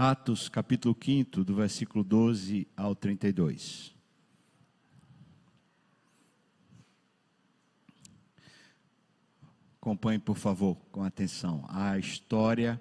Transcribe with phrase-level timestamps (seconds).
[0.00, 3.92] Atos, capítulo 5, do versículo 12 ao 32.
[9.80, 12.80] Acompanhe, por favor, com atenção, a história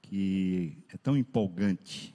[0.00, 2.14] que é tão empolgante.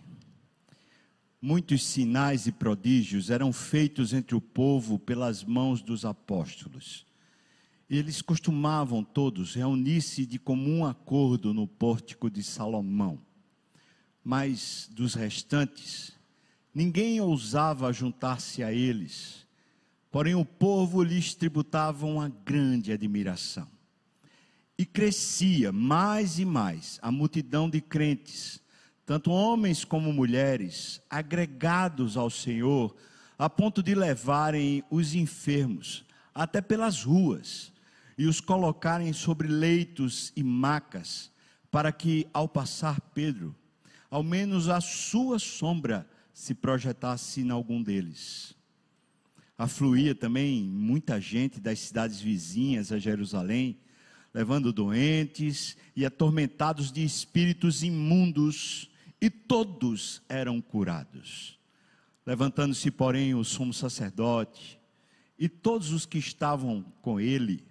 [1.41, 7.05] Muitos sinais e prodígios eram feitos entre o povo pelas mãos dos apóstolos.
[7.89, 13.26] Eles costumavam todos reunir-se de comum acordo no pórtico de Salomão.
[14.29, 16.11] Mas dos restantes,
[16.75, 19.47] ninguém ousava juntar-se a eles.
[20.11, 23.69] Porém, o povo lhes tributava uma grande admiração.
[24.77, 28.61] E crescia mais e mais a multidão de crentes,
[29.05, 32.93] tanto homens como mulheres, agregados ao Senhor,
[33.39, 36.03] a ponto de levarem os enfermos
[36.35, 37.71] até pelas ruas
[38.17, 41.31] e os colocarem sobre leitos e macas,
[41.71, 43.55] para que, ao passar Pedro,
[44.09, 48.55] ao menos a sua sombra se projetasse em algum deles.
[49.57, 53.79] Afluía também muita gente das cidades vizinhas a Jerusalém,
[54.33, 61.57] levando doentes e atormentados de espíritos imundos, e todos eram curados.
[62.23, 64.79] Levantando-se, porém, o sumo sacerdote
[65.39, 67.63] e todos os que estavam com ele,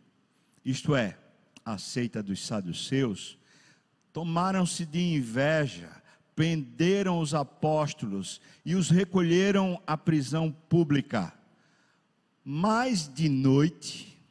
[0.64, 1.18] isto é,
[1.64, 3.38] a seita dos saduceus,
[4.12, 5.95] tomaram-se de inveja,
[6.36, 11.32] prenderam os apóstolos e os recolheram à prisão pública.
[12.44, 14.22] Mas de noite,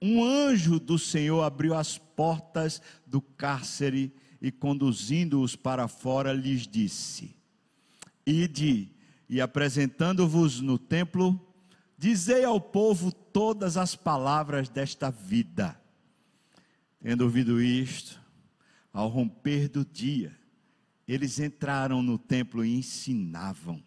[0.00, 7.36] um anjo do Senhor abriu as portas do cárcere e, conduzindo-os para fora, lhes disse:
[8.24, 8.88] Ide
[9.28, 11.38] e apresentando-vos no templo,
[11.98, 15.78] dizei ao povo todas as palavras desta vida.
[17.02, 18.20] Tendo ouvido isto,
[18.92, 20.39] ao romper do dia,
[21.12, 23.82] eles entraram no templo e ensinavam.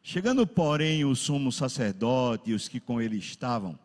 [0.00, 3.76] Chegando, porém, o sumo sacerdote e os que com ele estavam,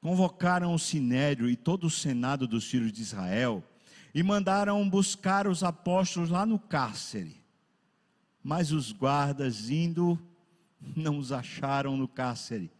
[0.00, 3.64] convocaram o sinédrio e todo o senado dos filhos de Israel
[4.14, 7.42] e mandaram buscar os apóstolos lá no cárcere.
[8.44, 10.16] Mas os guardas, indo,
[10.94, 12.70] não os acharam no cárcere.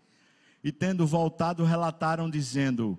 [0.62, 2.96] E tendo voltado, relataram, dizendo: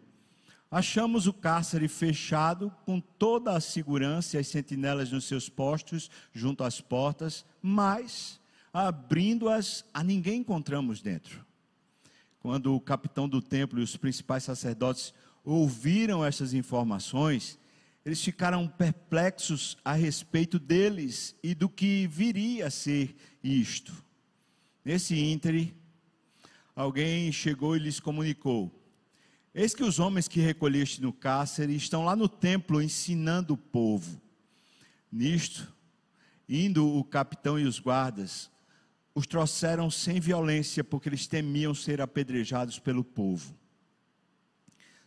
[0.74, 6.64] Achamos o cárcere fechado, com toda a segurança e as sentinelas nos seus postos, junto
[6.64, 8.42] às portas, mas,
[8.74, 11.46] abrindo-as, a ninguém encontramos dentro.
[12.40, 15.14] Quando o capitão do templo e os principais sacerdotes
[15.46, 17.60] ouviram essas informações,
[18.04, 23.94] eles ficaram perplexos a respeito deles e do que viria a ser isto.
[24.84, 25.78] Nesse íntere,
[26.76, 28.83] alguém chegou e lhes comunicou:
[29.56, 34.20] Eis que os homens que recolheste no cárcere estão lá no templo ensinando o povo.
[35.12, 35.72] Nisto,
[36.50, 38.50] indo o capitão e os guardas,
[39.14, 43.56] os trouxeram sem violência, porque eles temiam ser apedrejados pelo povo.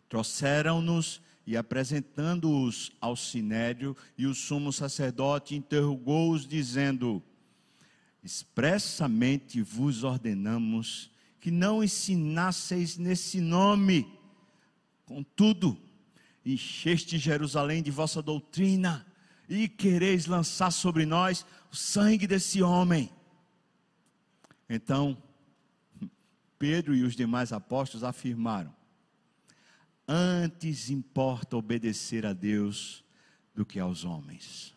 [0.09, 7.21] Trouxeram-nos e apresentando-os ao sinédrio, e o sumo sacerdote interrogou-os, dizendo:
[8.23, 14.16] Expressamente vos ordenamos que não ensinasseis nesse nome.
[15.07, 15.79] Contudo,
[16.45, 19.07] encheste Jerusalém de vossa doutrina,
[19.49, 23.09] e quereis lançar sobre nós o sangue desse homem.
[24.69, 25.17] Então,
[26.59, 28.75] Pedro e os demais apóstolos afirmaram:
[30.09, 33.05] Antes importa obedecer a Deus
[33.55, 34.75] do que aos homens.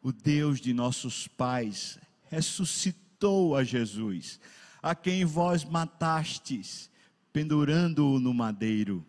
[0.00, 1.98] O Deus de nossos pais
[2.30, 4.38] ressuscitou a Jesus,
[4.80, 6.88] a quem vós matastes,
[7.32, 9.04] pendurando-o no madeiro.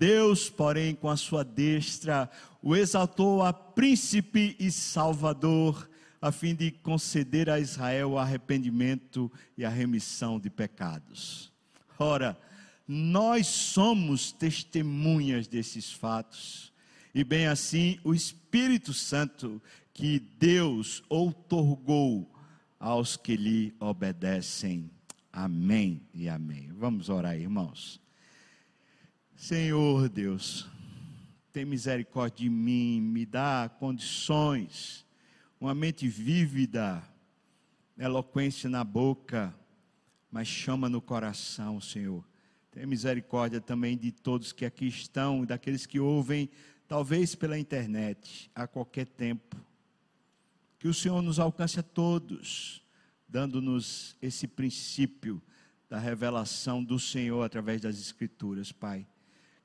[0.00, 2.30] Deus, porém, com a sua destra,
[2.62, 5.86] o exaltou a príncipe e salvador
[6.22, 11.52] a fim de conceder a Israel o arrependimento e a remissão de pecados.
[11.98, 12.38] Ora,
[12.88, 16.72] nós somos testemunhas desses fatos,
[17.14, 19.60] e bem assim o Espírito Santo
[19.92, 22.26] que Deus outorgou
[22.78, 24.90] aos que lhe obedecem.
[25.30, 26.70] Amém e amém.
[26.72, 28.00] Vamos orar, irmãos.
[29.40, 30.68] Senhor Deus,
[31.50, 35.06] tem misericórdia de mim, me dá condições
[35.58, 37.02] uma mente vívida,
[37.96, 39.54] eloquência na boca,
[40.30, 42.22] mas chama no coração, Senhor.
[42.70, 46.50] Tenha misericórdia também de todos que aqui estão daqueles que ouvem,
[46.86, 49.56] talvez pela internet, a qualquer tempo.
[50.78, 52.82] Que o Senhor nos alcance a todos,
[53.26, 55.40] dando-nos esse princípio
[55.88, 59.06] da revelação do Senhor através das Escrituras, Pai.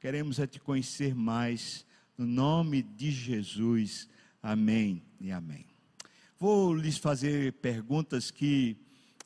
[0.05, 1.83] Queremos é te conhecer mais,
[2.15, 4.07] no nome de Jesus.
[4.39, 5.65] Amém e amém.
[6.37, 8.77] Vou lhes fazer perguntas que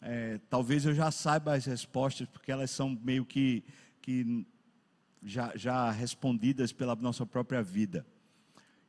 [0.02, 3.62] é, talvez eu já saiba as respostas, porque elas são meio que,
[4.02, 4.48] que
[5.22, 8.08] já, já respondidas pela nossa própria vida.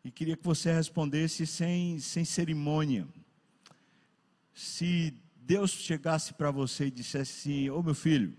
[0.04, 3.04] E queria que você respondesse sem, sem cerimônia.
[4.54, 8.32] Se Deus chegasse para você e dissesse assim: Ô oh, meu filho,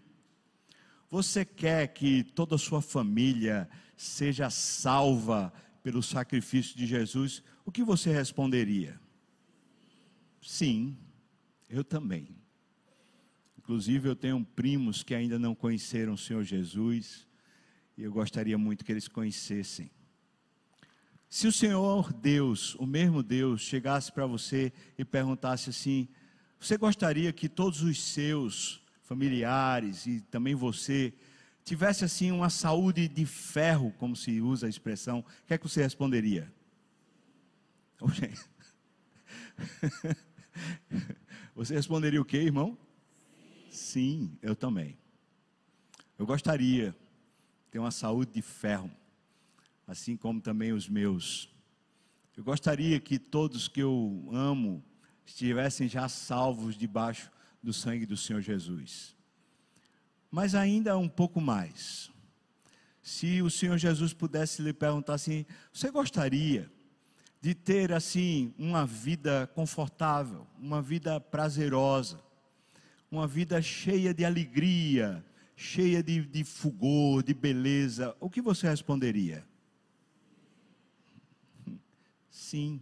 [1.11, 5.51] você quer que toda a sua família seja salva
[5.83, 7.43] pelo sacrifício de Jesus?
[7.65, 8.97] O que você responderia?
[10.41, 10.97] Sim,
[11.69, 12.29] eu também.
[13.57, 17.27] Inclusive, eu tenho primos que ainda não conheceram o Senhor Jesus
[17.97, 19.91] e eu gostaria muito que eles conhecessem.
[21.29, 26.07] Se o Senhor Deus, o mesmo Deus, chegasse para você e perguntasse assim:
[26.57, 28.81] você gostaria que todos os seus
[29.11, 31.13] familiares e também você
[31.65, 35.19] tivesse assim uma saúde de ferro, como se usa a expressão?
[35.19, 36.49] O que é que você responderia?
[41.53, 42.77] Você responderia o que, irmão?
[43.69, 44.97] Sim, eu também.
[46.17, 46.95] Eu gostaria de
[47.69, 48.89] ter uma saúde de ferro,
[49.85, 51.53] assim como também os meus.
[52.35, 54.81] Eu gostaria que todos que eu amo
[55.25, 57.29] estivessem já salvos debaixo
[57.61, 59.15] do sangue do Senhor Jesus.
[60.29, 62.11] Mas ainda um pouco mais.
[63.01, 66.71] Se o Senhor Jesus pudesse lhe perguntar assim: você gostaria
[67.41, 72.19] de ter assim uma vida confortável, uma vida prazerosa?
[73.11, 75.23] uma vida cheia de alegria,
[75.53, 79.45] cheia de, de fulgor, de beleza, o que você responderia?
[82.31, 82.81] Sim.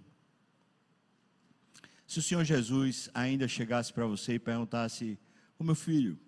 [2.10, 5.16] Se o Senhor Jesus ainda chegasse para você e perguntasse:
[5.60, 6.20] O meu filho,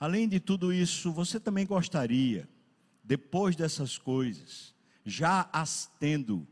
[0.00, 2.48] além de tudo isso, você também gostaria,
[3.04, 4.74] depois dessas coisas,
[5.04, 6.44] já as tendo,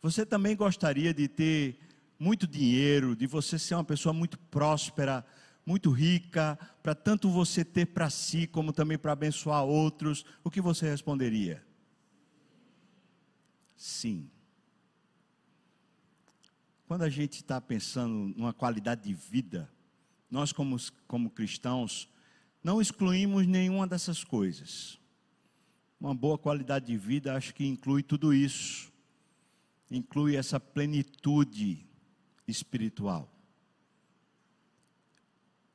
[0.00, 1.80] você também gostaria de ter
[2.20, 5.26] muito dinheiro, de você ser uma pessoa muito próspera,
[5.66, 10.60] muito rica, para tanto você ter para si, como também para abençoar outros, o que
[10.60, 11.66] você responderia?
[13.76, 14.30] Sim.
[16.88, 19.70] Quando a gente está pensando numa qualidade de vida,
[20.28, 20.76] nós, como,
[21.06, 22.08] como cristãos,
[22.64, 24.98] não excluímos nenhuma dessas coisas.
[26.00, 28.92] Uma boa qualidade de vida, acho que inclui tudo isso,
[29.88, 31.86] inclui essa plenitude
[32.48, 33.32] espiritual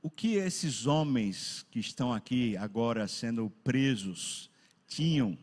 [0.04, 4.50] o que esses homens que estão aqui agora sendo presos
[4.86, 5.38] tinham?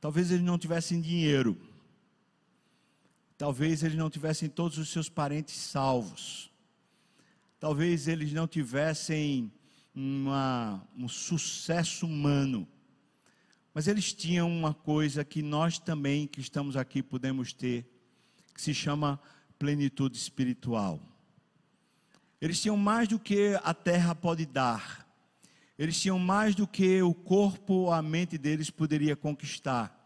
[0.00, 1.56] Talvez eles não tivessem dinheiro.
[3.42, 6.48] Talvez eles não tivessem todos os seus parentes salvos.
[7.58, 9.50] Talvez eles não tivessem
[9.92, 12.68] uma, um sucesso humano.
[13.74, 17.84] Mas eles tinham uma coisa que nós também, que estamos aqui, podemos ter,
[18.54, 19.20] que se chama
[19.58, 21.00] plenitude espiritual.
[22.40, 25.04] Eles tinham mais do que a terra pode dar.
[25.76, 30.01] Eles tinham mais do que o corpo, a mente deles poderia conquistar.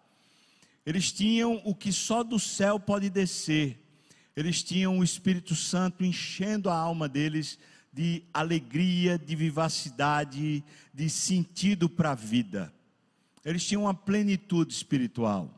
[0.87, 3.77] Eles tinham o que só do céu pode descer.
[4.37, 7.59] Eles tinham o Espírito Santo enchendo a alma deles
[7.93, 10.63] de alegria, de vivacidade,
[10.95, 12.73] de sentido para a vida.
[13.45, 15.51] Eles tinham uma plenitude espiritual.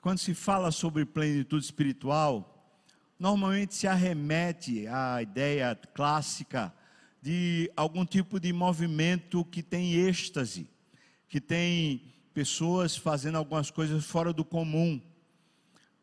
[0.00, 2.72] Quando se fala sobre plenitude espiritual,
[3.18, 6.72] normalmente se arremete à ideia clássica
[7.20, 10.66] de algum tipo de movimento que tem êxtase,
[11.28, 12.00] que tem
[12.38, 15.00] pessoas fazendo algumas coisas fora do comum.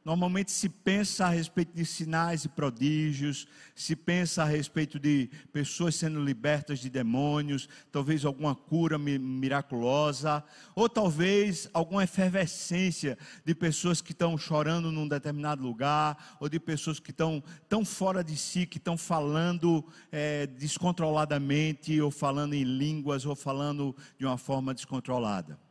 [0.03, 5.95] Normalmente se pensa a respeito de sinais e prodígios, se pensa a respeito de pessoas
[5.95, 10.43] sendo libertas de demônios, talvez alguma cura miraculosa,
[10.75, 16.99] ou talvez alguma efervescência de pessoas que estão chorando num determinado lugar, ou de pessoas
[16.99, 23.25] que estão tão fora de si, que estão falando é, descontroladamente, ou falando em línguas,
[23.25, 25.64] ou falando de uma forma descontrolada.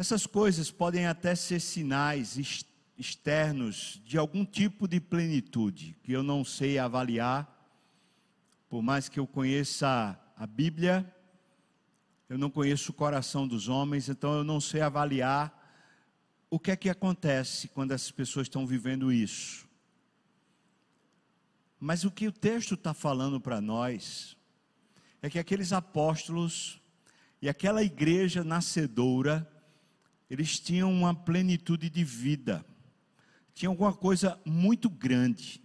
[0.00, 2.38] Essas coisas podem até ser sinais
[2.96, 7.46] externos de algum tipo de plenitude que eu não sei avaliar,
[8.70, 11.04] por mais que eu conheça a Bíblia,
[12.30, 15.54] eu não conheço o coração dos homens, então eu não sei avaliar
[16.48, 19.68] o que é que acontece quando essas pessoas estão vivendo isso.
[21.78, 24.34] Mas o que o texto está falando para nós
[25.20, 26.80] é que aqueles apóstolos
[27.42, 29.46] e aquela igreja nascedora,
[30.30, 32.64] eles tinham uma plenitude de vida,
[33.52, 35.60] tinham alguma coisa muito grande.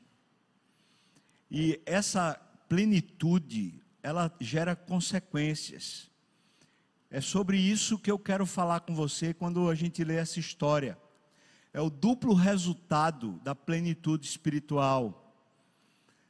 [1.51, 2.33] E essa
[2.67, 6.09] plenitude, ela gera consequências.
[7.11, 10.97] É sobre isso que eu quero falar com você quando a gente lê essa história.
[11.71, 15.35] é o duplo resultado da plenitude espiritual.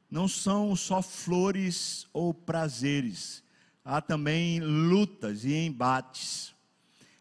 [0.10, 3.44] Não são só flores ou prazeres,
[3.84, 6.55] há também lutas e embates.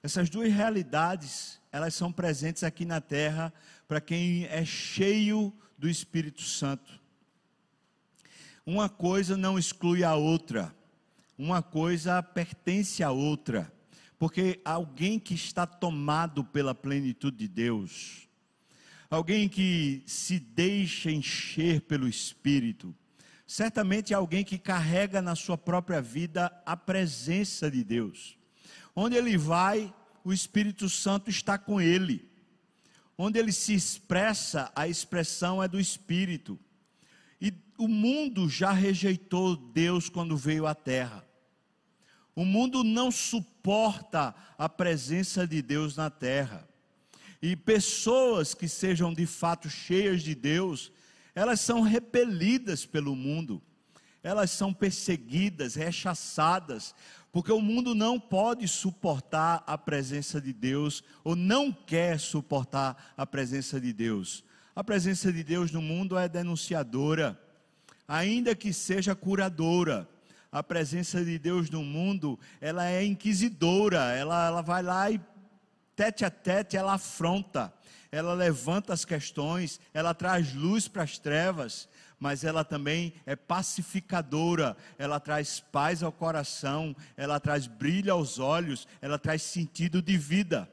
[0.05, 3.51] Essas duas realidades, elas são presentes aqui na terra
[3.89, 7.01] para quem é cheio do Espírito Santo.
[8.67, 10.77] Uma coisa não exclui a outra,
[11.39, 13.73] uma coisa pertence à outra,
[14.19, 18.29] porque alguém que está tomado pela plenitude de Deus,
[19.09, 22.95] alguém que se deixa encher pelo Espírito,
[23.47, 28.37] certamente é alguém que carrega na sua própria vida a presença de Deus.
[28.95, 29.93] Onde ele vai,
[30.25, 32.31] o Espírito Santo está com ele.
[33.17, 36.59] Onde ele se expressa, a expressão é do Espírito.
[37.41, 41.25] E o mundo já rejeitou Deus quando veio à terra.
[42.35, 46.69] O mundo não suporta a presença de Deus na terra.
[47.41, 50.91] E pessoas que sejam de fato cheias de Deus,
[51.35, 53.63] elas são repelidas pelo mundo,
[54.23, 56.95] elas são perseguidas, rechaçadas,
[57.35, 63.27] porque o mundo não pode suportar a presença de Deus, ou não quer suportar a
[63.27, 64.45] presença de Deus.
[64.73, 67.37] A presença de Deus no mundo é denunciadora,
[68.07, 70.09] ainda que seja curadora.
[70.53, 75.21] A presença de Deus no mundo, ela é inquisidora, ela, ela vai lá e
[75.97, 77.75] tete a tete ela afronta,
[78.13, 81.89] ela levanta as questões, ela traz luz para as trevas,
[82.19, 88.87] mas ela também é pacificadora, ela traz paz ao coração, ela traz brilho aos olhos,
[89.01, 90.69] ela traz sentido de vida.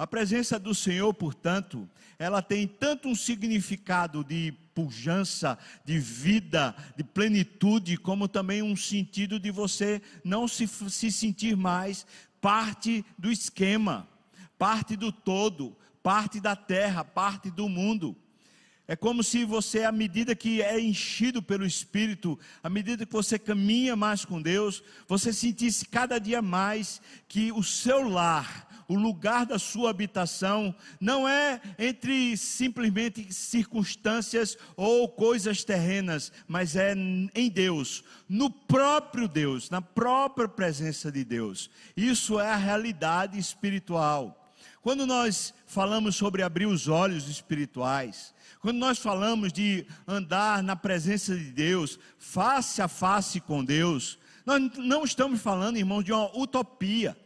[0.00, 7.04] A presença do Senhor, portanto, ela tem tanto um significado de pujança, de vida, de
[7.04, 12.06] plenitude, como também um sentido de você não se, se sentir mais
[12.40, 14.08] parte do esquema,
[14.58, 18.16] parte do todo, parte da terra, parte do mundo.
[18.90, 23.38] É como se você, à medida que é enchido pelo Espírito, à medida que você
[23.38, 29.46] caminha mais com Deus, você sentisse cada dia mais que o seu lar, o lugar
[29.46, 38.02] da sua habitação, não é entre simplesmente circunstâncias ou coisas terrenas, mas é em Deus,
[38.28, 41.70] no próprio Deus, na própria presença de Deus.
[41.96, 44.52] Isso é a realidade espiritual.
[44.82, 51.34] Quando nós falamos sobre abrir os olhos espirituais, quando nós falamos de andar na presença
[51.34, 57.16] de Deus, face a face com Deus, nós não estamos falando, irmãos, de uma utopia.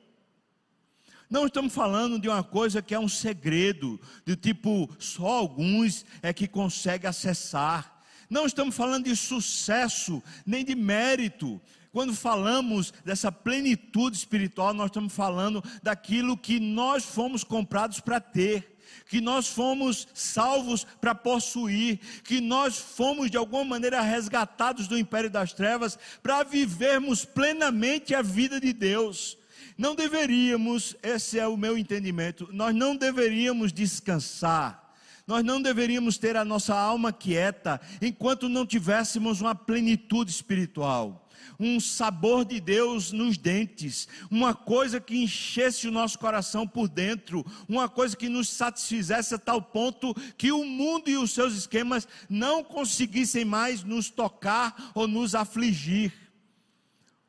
[1.28, 6.32] Não estamos falando de uma coisa que é um segredo, do tipo só alguns é
[6.32, 8.02] que conseguem acessar.
[8.30, 11.60] Não estamos falando de sucesso, nem de mérito.
[11.90, 18.73] Quando falamos dessa plenitude espiritual, nós estamos falando daquilo que nós fomos comprados para ter,
[19.06, 25.30] que nós fomos salvos para possuir, que nós fomos de alguma maneira resgatados do império
[25.30, 29.38] das trevas para vivermos plenamente a vida de Deus.
[29.76, 34.84] Não deveríamos, esse é o meu entendimento, nós não deveríamos descansar
[35.26, 41.23] nós não deveríamos ter a nossa alma quieta enquanto não tivéssemos uma plenitude espiritual
[41.58, 47.44] um sabor de Deus nos dentes, uma coisa que enchesse o nosso coração por dentro,
[47.68, 52.06] uma coisa que nos satisfizesse a tal ponto que o mundo e os seus esquemas
[52.28, 56.12] não conseguissem mais nos tocar ou nos afligir.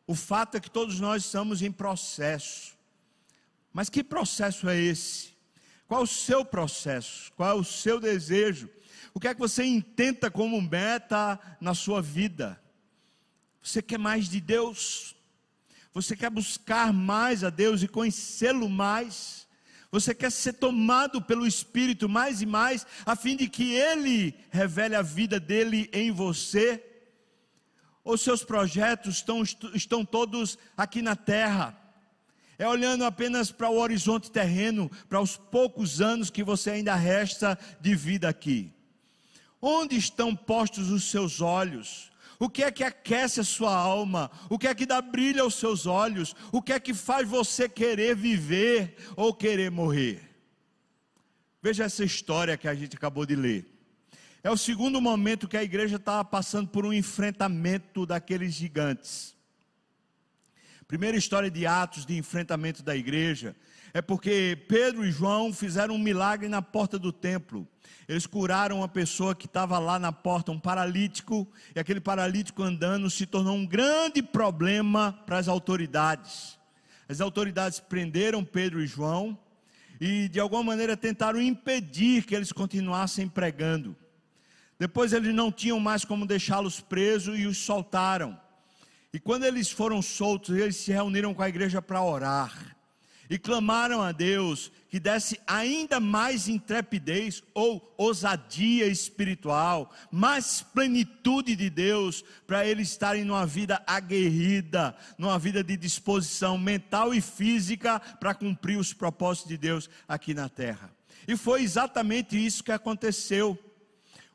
[0.07, 2.75] O fato é que todos nós estamos em processo.
[3.73, 5.35] Mas que processo é esse?
[5.87, 7.31] Qual o seu processo?
[7.33, 8.69] Qual é o seu desejo?
[9.13, 12.61] O que é que você intenta como meta na sua vida?
[13.65, 15.15] Você quer mais de Deus?
[15.91, 19.47] Você quer buscar mais a Deus e conhecê-lo mais?
[19.89, 24.95] Você quer ser tomado pelo Espírito mais e mais, a fim de que Ele revele
[24.95, 26.83] a vida dele em você?
[28.03, 29.41] Ou seus projetos estão,
[29.73, 31.75] estão todos aqui na terra?
[32.59, 37.57] É olhando apenas para o horizonte terreno, para os poucos anos que você ainda resta
[37.81, 38.71] de vida aqui.
[39.59, 42.11] Onde estão postos os seus olhos?
[42.39, 44.31] O que é que aquece a sua alma?
[44.49, 46.35] O que é que dá brilho aos seus olhos?
[46.51, 50.21] O que é que faz você querer viver ou querer morrer?
[51.61, 53.65] Veja essa história que a gente acabou de ler.
[54.43, 59.34] É o segundo momento que a igreja estava passando por um enfrentamento daqueles gigantes.
[60.87, 63.55] Primeira história de Atos de enfrentamento da igreja
[63.91, 67.67] é porque Pedro e João fizeram um milagre na porta do templo.
[68.07, 73.09] Eles curaram uma pessoa que estava lá na porta, um paralítico, e aquele paralítico andando
[73.09, 76.59] se tornou um grande problema para as autoridades.
[77.09, 79.35] As autoridades prenderam Pedro e João,
[79.99, 83.95] e de alguma maneira tentaram impedir que eles continuassem pregando.
[84.77, 88.44] Depois eles não tinham mais como deixá-los presos e os soltaram.
[89.15, 92.75] E quando eles foram soltos, eles se reuniram com a igreja para orar
[93.29, 101.69] e clamaram a Deus que desse ainda mais intrepidez ou ousadia espiritual, mais plenitude de
[101.69, 108.35] Deus, para eles estarem numa vida aguerrida, numa vida de disposição mental e física para
[108.35, 110.93] cumprir os propósitos de Deus aqui na terra.
[111.25, 113.57] E foi exatamente isso que aconteceu.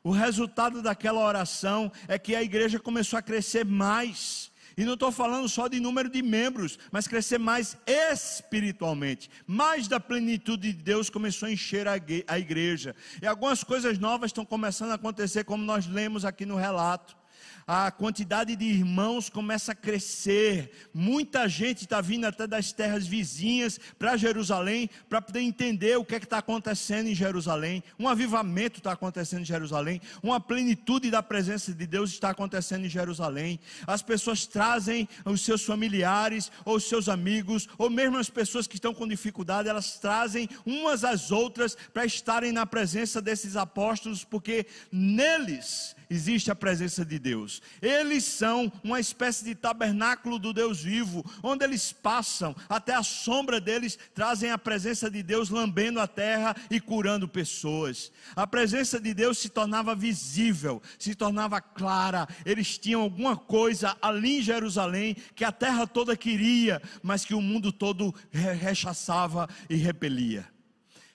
[0.03, 5.11] O resultado daquela oração é que a igreja começou a crescer mais e não estou
[5.11, 9.29] falando só de número de membros, mas crescer mais espiritualmente.
[9.45, 12.95] Mais da plenitude de Deus começou a encher a igreja.
[13.21, 17.20] E algumas coisas novas estão começando a acontecer, como nós lemos aqui no relato
[17.67, 20.71] a quantidade de irmãos começa a crescer.
[20.93, 26.15] Muita gente está vindo até das terras vizinhas para Jerusalém para poder entender o que
[26.15, 27.83] é está acontecendo em Jerusalém.
[27.99, 30.01] Um avivamento está acontecendo em Jerusalém.
[30.23, 33.59] Uma plenitude da presença de Deus está acontecendo em Jerusalém.
[33.85, 38.75] As pessoas trazem os seus familiares, ou os seus amigos, ou mesmo as pessoas que
[38.75, 44.65] estão com dificuldade, elas trazem umas às outras para estarem na presença desses apóstolos, porque
[44.91, 47.61] neles existe a presença de Deus.
[47.81, 53.61] Eles são uma espécie de tabernáculo do Deus vivo, onde eles passam, até a sombra
[53.61, 58.11] deles trazem a presença de Deus lambendo a terra e curando pessoas.
[58.35, 62.27] A presença de Deus se tornava visível, se tornava clara.
[62.45, 67.41] Eles tinham alguma coisa ali em Jerusalém que a terra toda queria, mas que o
[67.41, 70.45] mundo todo rechaçava e repelia.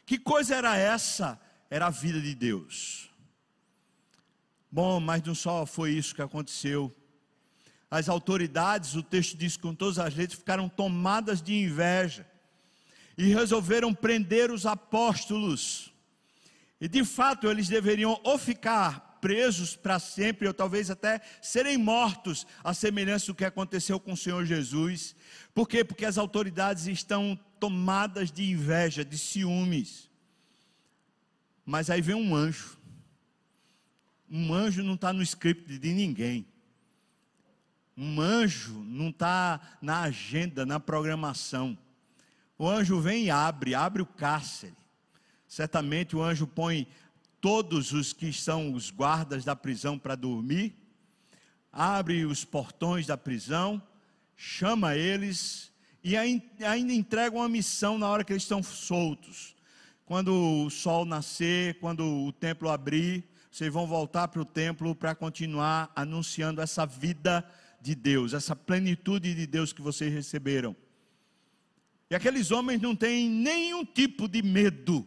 [0.06, 1.38] Que coisa era essa?
[1.68, 3.10] Era a vida de Deus.
[4.70, 6.94] Bom, mas não só foi isso que aconteceu.
[7.90, 12.26] As autoridades, o texto diz com todas as letras, ficaram tomadas de inveja
[13.16, 15.92] e resolveram prender os apóstolos.
[16.80, 22.46] E de fato eles deveriam ou ficar presos para sempre, ou talvez até serem mortos,
[22.62, 25.16] à semelhança do que aconteceu com o Senhor Jesus.
[25.54, 25.82] Por quê?
[25.82, 30.10] Porque as autoridades estão tomadas de inveja, de ciúmes.
[31.64, 32.75] Mas aí vem um anjo
[34.30, 36.46] um anjo não está no script de ninguém.
[37.96, 41.78] Um anjo não está na agenda, na programação.
[42.58, 44.74] O anjo vem e abre, abre o cárcere.
[45.46, 46.86] Certamente o anjo põe
[47.40, 50.74] todos os que são os guardas da prisão para dormir,
[51.72, 53.80] abre os portões da prisão,
[54.36, 55.70] chama eles
[56.02, 59.54] e ainda entrega uma missão na hora que eles estão soltos.
[60.04, 63.24] Quando o sol nascer, quando o templo abrir,
[63.56, 67.42] vocês vão voltar para o templo para continuar anunciando essa vida
[67.80, 70.76] de Deus, essa plenitude de Deus que vocês receberam.
[72.10, 75.06] E aqueles homens não têm nenhum tipo de medo,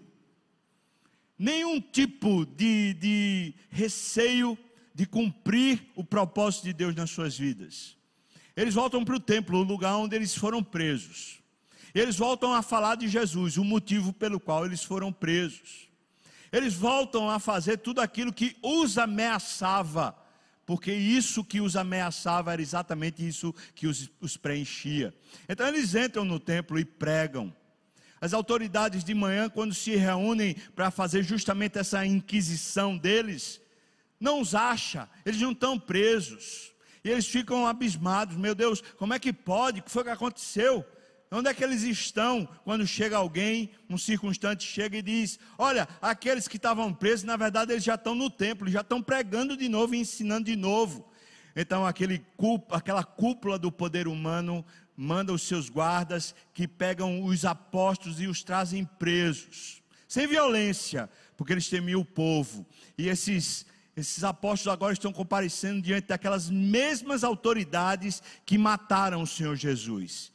[1.37, 4.57] nenhum tipo de, de receio
[4.95, 7.95] de cumprir o propósito de Deus nas suas vidas.
[8.55, 11.39] Eles voltam para o templo, o lugar onde eles foram presos.
[11.93, 15.88] Eles voltam a falar de Jesus, o motivo pelo qual eles foram presos.
[16.51, 20.15] Eles voltam a fazer tudo aquilo que os ameaçava,
[20.65, 25.13] porque isso que os ameaçava era exatamente isso que os, os preenchia.
[25.47, 27.53] Então eles entram no templo e pregam.
[28.21, 33.61] As autoridades de manhã, quando se reúnem para fazer justamente essa inquisição deles,
[34.19, 36.73] não os acha, eles não estão presos.
[37.03, 39.79] E eles ficam abismados, meu Deus, como é que pode?
[39.79, 40.85] O que foi que aconteceu?
[41.31, 46.47] Onde é que eles estão quando chega alguém, um circunstante chega e diz: Olha, aqueles
[46.47, 49.93] que estavam presos, na verdade eles já estão no templo, já estão pregando de novo
[49.93, 51.07] e ensinando de novo.
[51.55, 52.25] Então, aquele,
[52.71, 54.65] aquela cúpula do poder humano
[54.95, 61.53] manda os seus guardas que pegam os apóstolos e os trazem presos, sem violência, porque
[61.53, 62.65] eles temiam o povo.
[62.97, 63.65] E esses,
[63.95, 70.31] esses apóstolos agora estão comparecendo diante daquelas mesmas autoridades que mataram o Senhor Jesus.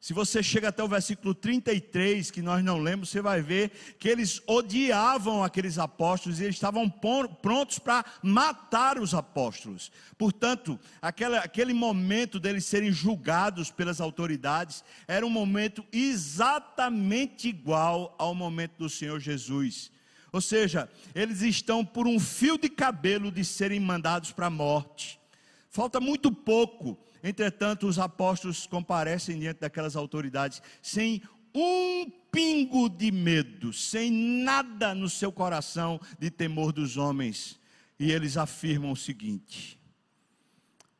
[0.00, 4.08] Se você chega até o versículo 33, que nós não lemos, você vai ver que
[4.08, 9.92] eles odiavam aqueles apóstolos e eles estavam prontos para matar os apóstolos.
[10.16, 18.34] Portanto, aquele, aquele momento deles serem julgados pelas autoridades era um momento exatamente igual ao
[18.34, 19.92] momento do Senhor Jesus.
[20.32, 25.20] Ou seja, eles estão por um fio de cabelo de serem mandados para a morte.
[25.68, 31.22] Falta muito pouco Entretanto, os apóstolos comparecem diante daquelas autoridades sem
[31.54, 37.58] um pingo de medo, sem nada no seu coração de temor dos homens.
[37.98, 39.78] E eles afirmam o seguinte: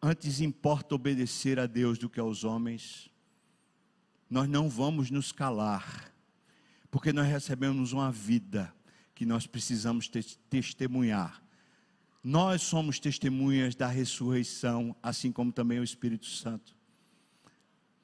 [0.03, 3.11] Antes importa obedecer a Deus do que aos homens.
[4.29, 6.13] Nós não vamos nos calar,
[6.91, 8.73] porque nós recebemos uma vida
[9.15, 10.09] que nós precisamos
[10.49, 11.43] testemunhar.
[12.23, 16.77] Nós somos testemunhas da ressurreição, assim como também o Espírito Santo.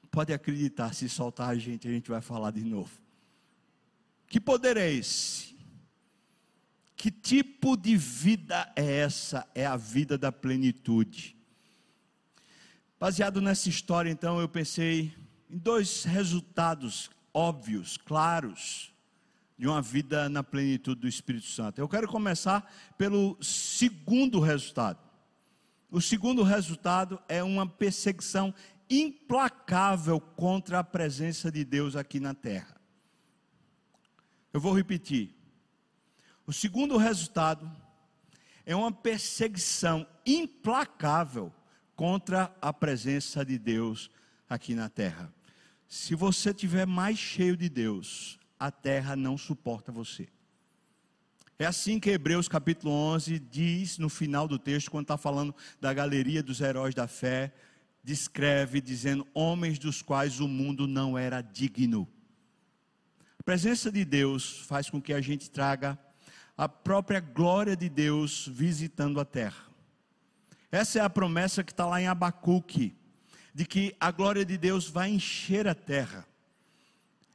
[0.09, 2.91] Pode acreditar, se soltar a gente, a gente vai falar de novo.
[4.27, 5.55] Que poder é esse?
[6.95, 9.47] Que tipo de vida é essa?
[9.53, 11.37] É a vida da plenitude.
[12.99, 15.13] Baseado nessa história, então, eu pensei
[15.47, 18.91] em dois resultados óbvios, claros,
[19.57, 21.79] de uma vida na plenitude do Espírito Santo.
[21.79, 24.99] Eu quero começar pelo segundo resultado.
[25.89, 28.53] O segundo resultado é uma perseguição
[28.89, 32.79] implacável contra a presença de Deus aqui na terra.
[34.53, 35.33] Eu vou repetir.
[36.45, 37.69] O segundo resultado
[38.65, 41.53] é uma perseguição implacável
[41.95, 44.09] contra a presença de Deus
[44.47, 45.33] aqui na terra.
[45.87, 50.27] Se você tiver mais cheio de Deus, a terra não suporta você.
[51.59, 55.91] É assim que Hebreus capítulo 11 diz no final do texto, quando está falando da
[55.91, 57.51] galeria dos heróis da fé,
[58.03, 62.07] descreve dizendo: homens dos quais o mundo não era digno.
[63.39, 65.97] A presença de Deus faz com que a gente traga
[66.55, 69.65] a própria glória de Deus visitando a terra.
[70.71, 72.95] Essa é a promessa que está lá em Abacuque,
[73.51, 76.26] de que a glória de Deus vai encher a terra.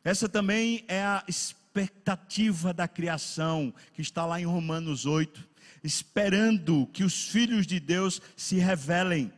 [0.05, 5.49] Essa também é a expectativa da criação, que está lá em Romanos 8,
[5.83, 9.33] esperando que os filhos de Deus se revelem.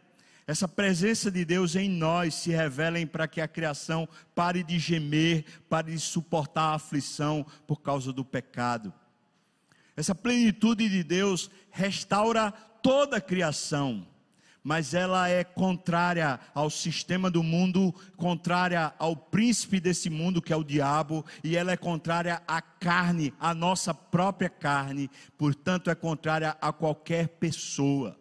[0.47, 5.45] Essa presença de Deus em nós se revelem para que a criação pare de gemer,
[5.69, 8.93] pare de suportar a aflição por causa do pecado.
[9.97, 12.51] Essa plenitude de Deus restaura
[12.83, 14.07] toda a criação
[14.65, 20.57] mas ela é contrária ao sistema do mundo, contrária ao príncipe desse mundo, que é
[20.57, 26.57] o diabo, e ela é contrária à carne, à nossa própria carne, portanto, é contrária
[26.63, 28.19] a qualquer pessoa.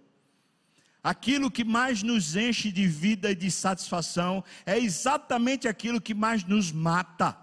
[1.01, 6.43] Aquilo que mais nos enche de vida e de satisfação é exatamente aquilo que mais
[6.43, 7.42] nos mata.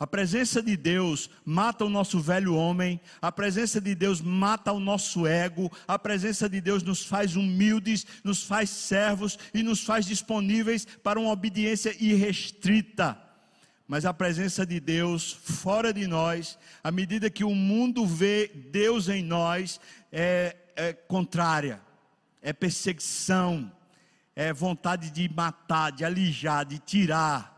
[0.00, 4.78] A presença de Deus mata o nosso velho homem, a presença de Deus mata o
[4.78, 10.06] nosso ego, a presença de Deus nos faz humildes, nos faz servos e nos faz
[10.06, 13.20] disponíveis para uma obediência irrestrita.
[13.88, 19.08] Mas a presença de Deus fora de nós, à medida que o mundo vê Deus
[19.08, 19.80] em nós,
[20.12, 21.80] é, é contrária,
[22.40, 23.72] é perseguição,
[24.36, 27.57] é vontade de matar, de alijar, de tirar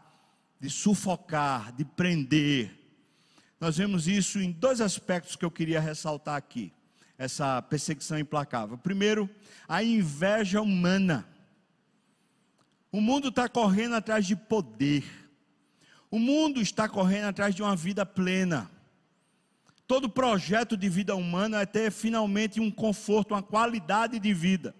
[0.61, 2.77] de sufocar, de prender.
[3.59, 6.73] Nós vemos isso em dois aspectos que eu queria ressaltar aqui,
[7.17, 8.77] essa perseguição implacável.
[8.77, 9.29] Primeiro,
[9.67, 11.27] a inveja humana.
[12.93, 15.05] O mundo está correndo atrás de poder,
[16.11, 18.71] o mundo está correndo atrás de uma vida plena.
[19.87, 24.75] Todo projeto de vida humana é ter finalmente um conforto, uma qualidade de vida.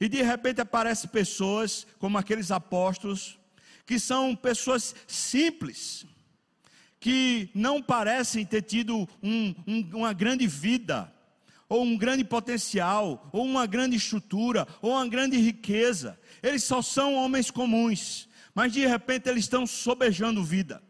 [0.00, 3.38] E de repente aparecem pessoas como aqueles apóstolos
[3.86, 6.06] que são pessoas simples,
[7.00, 11.12] que não parecem ter tido um, um, uma grande vida,
[11.68, 16.18] ou um grande potencial, ou uma grande estrutura, ou uma grande riqueza.
[16.42, 20.82] Eles só são homens comuns, mas de repente eles estão sobejando vida.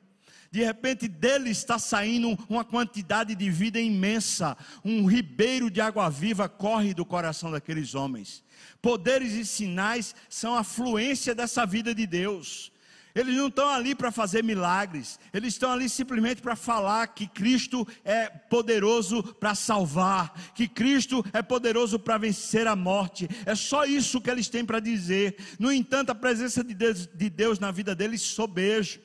[0.50, 6.46] De repente dele está saindo uma quantidade de vida imensa, um ribeiro de água viva
[6.48, 8.44] corre do coração daqueles homens.
[8.82, 12.71] Poderes e sinais são a fluência dessa vida de Deus.
[13.14, 17.86] Eles não estão ali para fazer milagres, eles estão ali simplesmente para falar que Cristo
[18.04, 23.28] é poderoso para salvar, que Cristo é poderoso para vencer a morte.
[23.44, 25.36] É só isso que eles têm para dizer.
[25.58, 28.98] No entanto, a presença de Deus, de Deus na vida deles sobeja.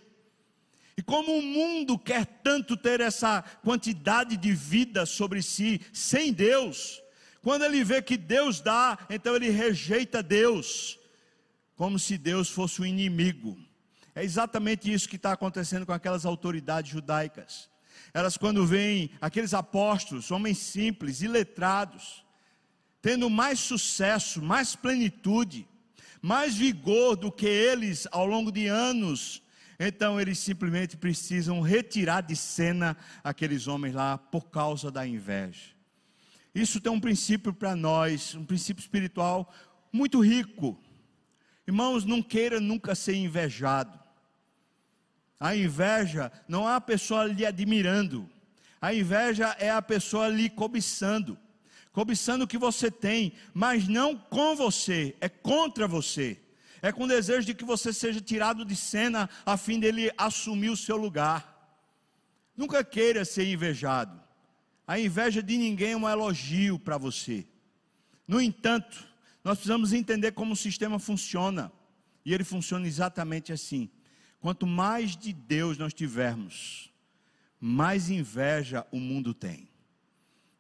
[0.96, 7.04] E como o mundo quer tanto ter essa quantidade de vida sobre si sem Deus,
[7.42, 10.98] quando ele vê que Deus dá, então ele rejeita Deus,
[11.76, 13.67] como se Deus fosse o inimigo.
[14.18, 17.70] É exatamente isso que está acontecendo com aquelas autoridades judaicas.
[18.12, 22.26] Elas, quando veem aqueles apóstolos, homens simples, iletrados,
[23.00, 25.68] tendo mais sucesso, mais plenitude,
[26.20, 29.44] mais vigor do que eles ao longo de anos,
[29.80, 35.76] então eles simplesmente precisam retirar de cena aqueles homens lá por causa da inveja.
[36.56, 39.54] Isso tem um princípio para nós, um princípio espiritual
[39.94, 40.76] muito rico.
[41.68, 44.07] Irmãos, não queira nunca ser invejado.
[45.40, 48.30] A inveja não é a pessoa lhe admirando,
[48.82, 51.38] a inveja é a pessoa lhe cobiçando,
[51.92, 56.40] cobiçando o que você tem, mas não com você, é contra você.
[56.80, 60.78] É com desejo de que você seja tirado de cena a fim dele assumir o
[60.78, 61.58] seu lugar.
[62.56, 64.22] Nunca queira ser invejado.
[64.88, 67.46] A inveja de ninguém é um elogio para você.
[68.28, 69.08] No entanto,
[69.44, 71.72] nós precisamos entender como o sistema funciona.
[72.24, 73.90] E ele funciona exatamente assim.
[74.40, 76.92] Quanto mais de Deus nós tivermos,
[77.60, 79.68] mais inveja o mundo tem.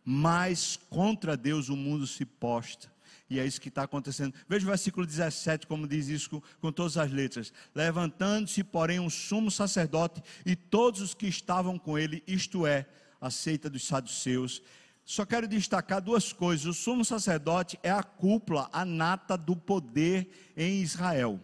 [0.03, 2.91] Mais contra Deus o mundo se posta.
[3.29, 4.33] E é isso que está acontecendo.
[4.47, 7.51] Veja o versículo 17, como diz isso com, com todas as letras.
[7.75, 12.85] Levantando-se, porém, um sumo sacerdote e todos os que estavam com ele, isto é,
[13.19, 14.61] a seita dos saduceus.
[15.03, 16.65] Só quero destacar duas coisas.
[16.65, 21.39] O sumo sacerdote é a cúpula, a nata do poder em Israel.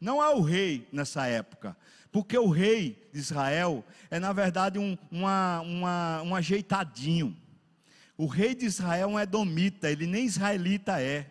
[0.00, 1.76] Não é o rei nessa época,
[2.12, 7.36] porque o rei de Israel é, na verdade, um, uma, uma, um ajeitadinho
[8.16, 11.30] o rei de Israel é um edomita, ele nem israelita é.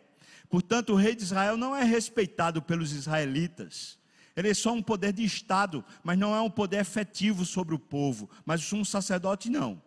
[0.50, 3.98] Portanto, o rei de Israel não é respeitado pelos israelitas.
[4.36, 7.80] Ele é só um poder de Estado, mas não é um poder efetivo sobre o
[7.80, 8.30] povo.
[8.46, 9.82] Mas o sumo sacerdote não.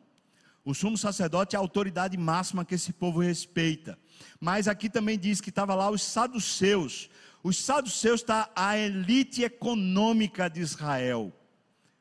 [0.65, 3.97] O sumo sacerdote é a autoridade máxima que esse povo respeita.
[4.41, 7.09] Mas aqui também diz que estava lá os saduceus.
[7.43, 11.33] Os saduceus está a elite econômica de Israel.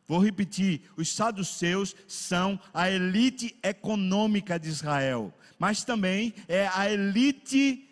[0.07, 7.87] Vou repetir: os saduceus são a elite econômica de Israel, mas também é a elite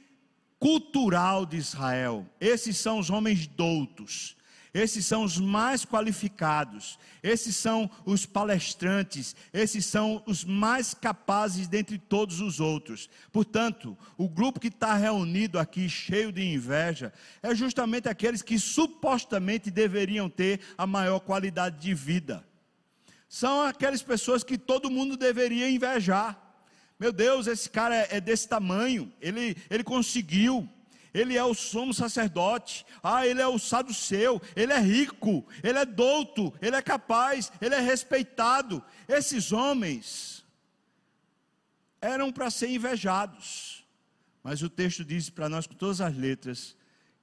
[0.58, 2.26] cultural de Israel.
[2.40, 4.36] Esses são os homens doutos.
[4.76, 11.98] Esses são os mais qualificados, esses são os palestrantes, esses são os mais capazes dentre
[11.98, 13.10] todos os outros.
[13.32, 19.72] Portanto, o grupo que está reunido aqui, cheio de inveja, é justamente aqueles que supostamente
[19.72, 22.46] deveriam ter a maior qualidade de vida.
[23.30, 26.38] São aquelas pessoas que todo mundo deveria invejar.
[27.00, 30.70] Meu Deus, esse cara é, é desse tamanho, ele, ele conseguiu,
[31.16, 35.86] ele é o sumo sacerdote, ah, ele é o saduceu, ele é rico, ele é
[35.86, 38.84] douto, ele é capaz, ele é respeitado.
[39.08, 40.46] Esses homens
[42.02, 43.86] eram para ser invejados,
[44.44, 46.76] mas o texto diz para nós com todas as letras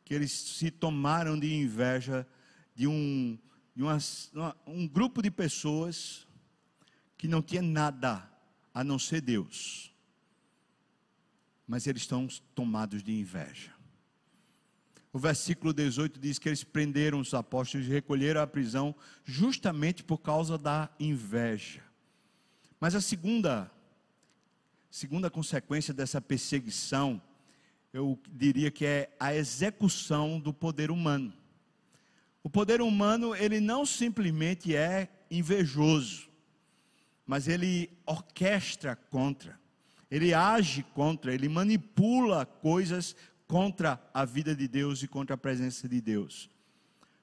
[0.07, 2.27] que eles se tomaram de inveja
[2.75, 3.39] de um,
[3.77, 3.99] de uma,
[4.67, 6.27] um grupo de pessoas
[7.19, 8.27] que não tinha nada
[8.73, 9.95] a não ser Deus,
[11.67, 13.72] mas eles estão tomados de inveja.
[15.13, 18.95] O versículo 18 diz que eles prenderam os apóstolos e recolheram à prisão
[19.25, 21.83] justamente por causa da inveja.
[22.81, 23.71] Mas a segunda
[24.93, 27.21] segunda consequência dessa perseguição,
[27.95, 31.33] eu diria que é a execução do poder humano.
[32.43, 36.29] O poder humano, ele não simplesmente é invejoso,
[37.27, 39.59] mas ele orquestra contra,
[40.11, 43.17] ele age contra, ele manipula coisas
[43.53, 46.49] contra a vida de Deus e contra a presença de Deus.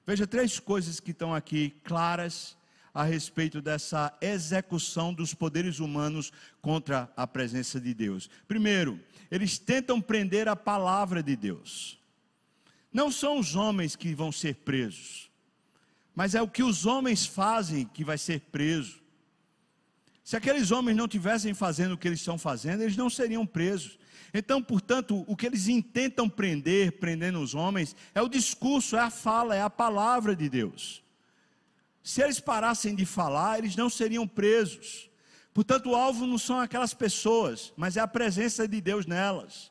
[0.06, 2.56] Veja três coisas que estão aqui claras
[2.94, 8.30] a respeito dessa execução dos poderes humanos contra a presença de Deus.
[8.46, 11.98] Primeiro, eles tentam prender a palavra de Deus.
[12.92, 15.28] Não são os homens que vão ser presos,
[16.14, 19.02] mas é o que os homens fazem que vai ser preso.
[20.22, 23.98] Se aqueles homens não tivessem fazendo o que eles estão fazendo, eles não seriam presos.
[24.32, 29.10] Então, portanto, o que eles intentam prender, prendendo os homens, é o discurso, é a
[29.10, 31.02] fala, é a palavra de Deus.
[32.02, 35.10] Se eles parassem de falar, eles não seriam presos.
[35.52, 39.70] Portanto, o alvo não são aquelas pessoas, mas é a presença de Deus nelas.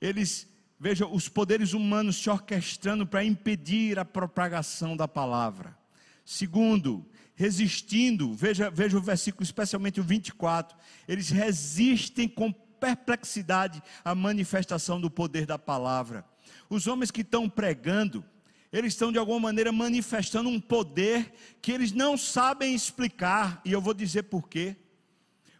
[0.00, 0.48] Eles,
[0.80, 5.76] veja, os poderes humanos se orquestrando para impedir a propagação da palavra.
[6.24, 10.76] Segundo, resistindo, veja, veja o versículo, especialmente o 24,
[11.06, 12.52] eles resistem com
[12.82, 16.24] perplexidade a manifestação do poder da palavra.
[16.68, 18.24] Os homens que estão pregando,
[18.72, 23.80] eles estão de alguma maneira manifestando um poder que eles não sabem explicar, e eu
[23.80, 24.74] vou dizer por quê.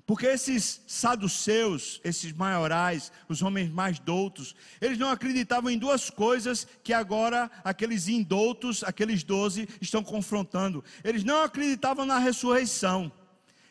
[0.04, 6.66] Porque esses saduceus, esses maiorais, os homens mais doutos, eles não acreditavam em duas coisas
[6.82, 10.82] que agora aqueles indoutos, aqueles doze, estão confrontando.
[11.04, 13.12] Eles não acreditavam na ressurreição.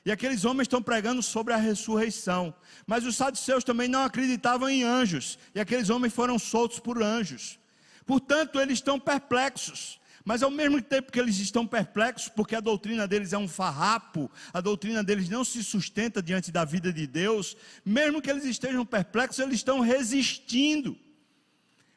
[0.05, 2.53] E aqueles homens estão pregando sobre a ressurreição.
[2.87, 5.37] Mas os saduceus também não acreditavam em anjos.
[5.53, 7.59] E aqueles homens foram soltos por anjos.
[8.05, 9.99] Portanto, eles estão perplexos.
[10.23, 14.29] Mas ao mesmo tempo que eles estão perplexos, porque a doutrina deles é um farrapo,
[14.53, 18.85] a doutrina deles não se sustenta diante da vida de Deus, mesmo que eles estejam
[18.85, 20.97] perplexos, eles estão resistindo.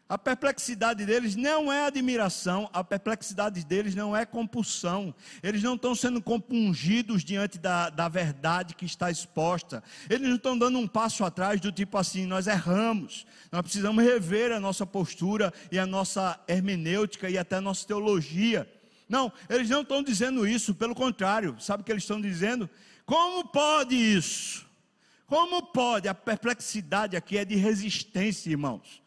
[0.07, 5.15] A perplexidade deles não é admiração, a perplexidade deles não é compulsão.
[5.43, 9.83] Eles não estão sendo compungidos diante da, da verdade que está exposta.
[10.11, 14.53] Eles não estão dando um passo atrás do tipo assim: nós erramos, nós precisamos rever
[14.53, 18.71] a nossa postura e a nossa hermenêutica e até a nossa teologia.
[19.09, 22.69] Não, eles não estão dizendo isso, pelo contrário, sabe o que eles estão dizendo?
[23.07, 24.67] Como pode isso?
[25.27, 26.09] Como pode?
[26.09, 29.04] A perplexidade aqui é de resistência, irmãos.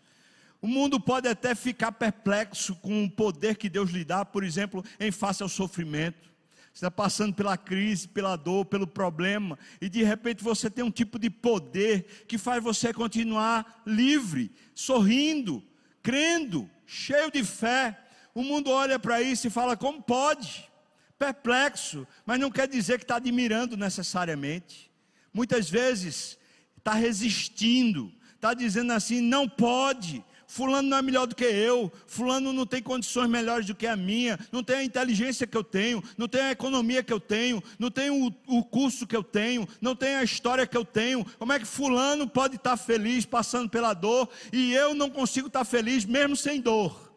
[0.67, 4.83] O mundo pode até ficar perplexo com o poder que Deus lhe dá, por exemplo,
[4.99, 6.29] em face ao sofrimento.
[6.73, 10.91] Você está passando pela crise, pela dor, pelo problema, e de repente você tem um
[10.91, 15.63] tipo de poder que faz você continuar livre, sorrindo,
[16.03, 17.97] crendo, cheio de fé.
[18.35, 20.69] O mundo olha para isso e fala: como pode?
[21.17, 24.91] Perplexo, mas não quer dizer que está admirando necessariamente.
[25.33, 26.37] Muitas vezes
[26.77, 32.53] está resistindo, está dizendo assim: não pode, Fulano não é melhor do que eu, Fulano
[32.53, 36.01] não tem condições melhores do que a minha, não tem a inteligência que eu tenho,
[36.17, 39.67] não tem a economia que eu tenho, não tem o, o curso que eu tenho,
[39.81, 41.25] não tem a história que eu tenho.
[41.37, 45.65] Como é que Fulano pode estar feliz passando pela dor e eu não consigo estar
[45.65, 47.11] feliz mesmo sem dor?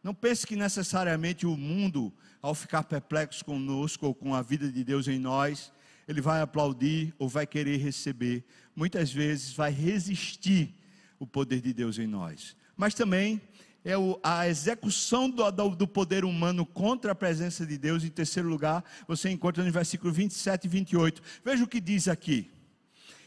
[0.00, 4.84] Não pense que necessariamente o mundo, ao ficar perplexo conosco ou com a vida de
[4.84, 5.72] Deus em nós,
[6.06, 8.44] ele vai aplaudir ou vai querer receber.
[8.74, 10.74] Muitas vezes vai resistir
[11.22, 12.56] o poder de Deus em nós.
[12.76, 13.40] Mas também
[13.84, 13.92] é
[14.24, 18.02] a execução do, poder humano contra a presença de Deus.
[18.02, 21.22] Em terceiro lugar, você encontra no versículo 27 e 28.
[21.44, 22.50] Veja o que diz aqui.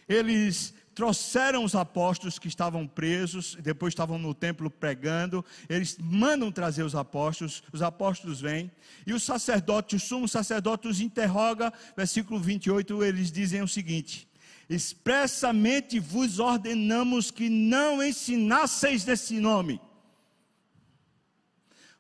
[0.10, 6.84] Eles trouxeram os apóstolos que estavam presos, depois estavam no templo pregando, eles mandam trazer
[6.84, 8.70] os apóstolos, os apóstolos vêm,
[9.08, 14.28] e o sacerdote, o sumo sacerdote os interroga, versículo 28, eles dizem o seguinte:
[14.70, 19.80] expressamente vos ordenamos que não ensinasseis nesse nome.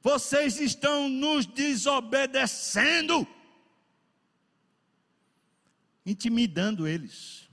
[0.01, 3.27] Vocês estão nos desobedecendo,
[6.05, 7.49] intimidando eles.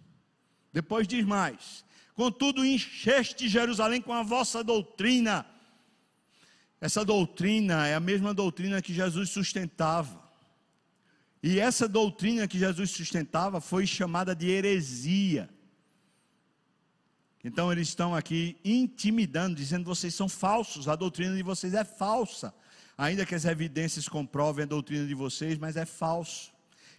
[0.72, 5.46] Depois diz mais: contudo, encheste Jerusalém com a vossa doutrina.
[6.80, 10.21] Essa doutrina é a mesma doutrina que Jesus sustentava.
[11.42, 15.50] E essa doutrina que Jesus sustentava foi chamada de heresia.
[17.42, 22.54] Então eles estão aqui intimidando, dizendo: vocês são falsos, a doutrina de vocês é falsa.
[22.96, 26.52] Ainda que as evidências comprovem a doutrina de vocês, mas é falso.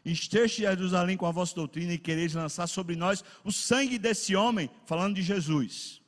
[0.04, 4.70] Esteste Jerusalém com a vossa doutrina e quereis lançar sobre nós o sangue desse homem,
[4.86, 6.02] falando de Jesus.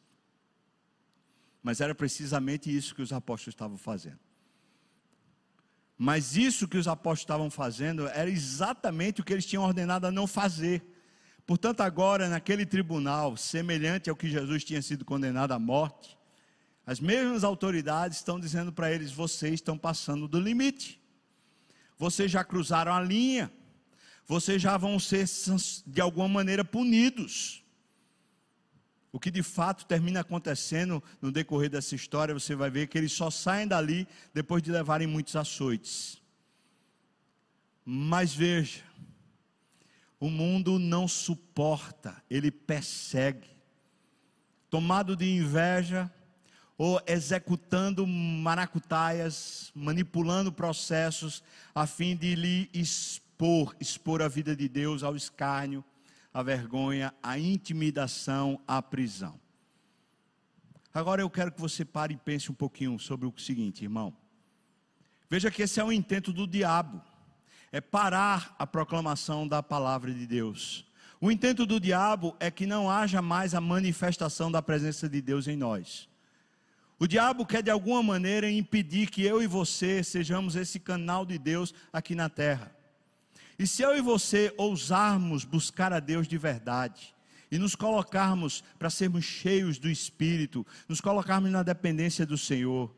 [1.63, 4.24] Mas era precisamente isso que os apóstolos estavam fazendo.
[5.97, 10.11] Mas isso que os apóstolos estavam fazendo era exatamente o que eles tinham ordenado a
[10.11, 10.83] não fazer.
[11.45, 16.17] Portanto, agora, naquele tribunal, semelhante ao que Jesus tinha sido condenado à morte,
[16.85, 21.01] as mesmas autoridades estão dizendo para eles: vocês estão passando do limite,
[21.97, 23.51] vocês já cruzaram a linha,
[24.27, 25.25] vocês já vão ser,
[25.87, 27.64] de alguma maneira, punidos.
[29.15, 33.13] O que de fato termina acontecendo no decorrer dessa história, você vai ver que eles
[33.13, 36.21] só saem dali depois de levarem muitos açoites.
[37.85, 38.83] Mas veja,
[40.19, 43.47] o mundo não suporta, ele persegue.
[44.69, 46.11] Tomado de inveja,
[46.77, 51.41] ou executando maracutaias, manipulando processos,
[51.73, 55.85] a fim de lhe expor, expor a vida de Deus ao escárnio
[56.35, 59.39] a vergonha, a intimidação, a prisão.
[60.93, 64.13] Agora eu quero que você pare e pense um pouquinho sobre o seguinte, irmão.
[65.29, 67.01] Veja que esse é o intento do diabo,
[67.71, 70.85] é parar a proclamação da palavra de Deus.
[71.21, 75.47] O intento do diabo é que não haja mais a manifestação da presença de Deus
[75.47, 76.09] em nós.
[76.99, 81.37] O diabo quer de alguma maneira impedir que eu e você sejamos esse canal de
[81.37, 82.74] Deus aqui na terra.
[83.57, 87.15] E se eu e você ousarmos buscar a Deus de verdade,
[87.51, 92.93] e nos colocarmos para sermos cheios do Espírito, nos colocarmos na dependência do Senhor,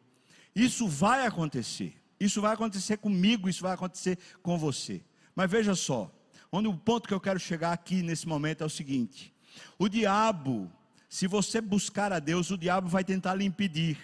[0.55, 1.95] isso vai acontecer.
[2.19, 5.03] Isso vai acontecer comigo, isso vai acontecer com você.
[5.35, 6.11] Mas veja só,
[6.51, 9.31] onde o ponto que eu quero chegar aqui nesse momento é o seguinte:
[9.77, 10.71] o diabo,
[11.07, 13.99] se você buscar a Deus, o diabo vai tentar lhe impedir.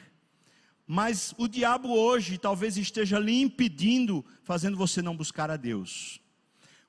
[0.86, 6.22] Mas o diabo hoje talvez esteja lhe impedindo, fazendo você não buscar a Deus.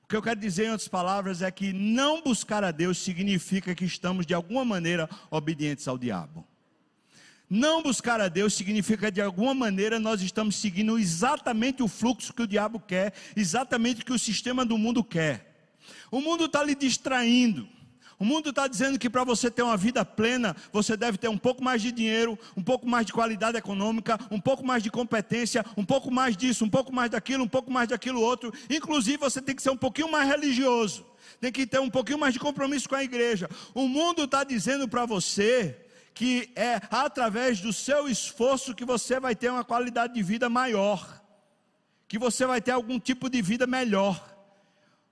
[0.05, 3.73] O que eu quero dizer em outras palavras é que não buscar a Deus significa
[3.73, 6.45] que estamos de alguma maneira obedientes ao diabo.
[7.49, 12.43] Não buscar a Deus significa de alguma maneira nós estamos seguindo exatamente o fluxo que
[12.43, 15.73] o diabo quer, exatamente o que o sistema do mundo quer.
[16.11, 17.67] O mundo está lhe distraindo.
[18.17, 21.37] O mundo está dizendo que para você ter uma vida plena, você deve ter um
[21.37, 25.65] pouco mais de dinheiro, um pouco mais de qualidade econômica, um pouco mais de competência,
[25.75, 28.53] um pouco mais disso, um pouco mais daquilo, um pouco mais daquilo outro.
[28.69, 31.05] Inclusive, você tem que ser um pouquinho mais religioso,
[31.41, 33.49] tem que ter um pouquinho mais de compromisso com a igreja.
[33.73, 35.77] O mundo está dizendo para você
[36.13, 41.25] que é através do seu esforço que você vai ter uma qualidade de vida maior
[42.07, 44.34] que você vai ter algum tipo de vida melhor.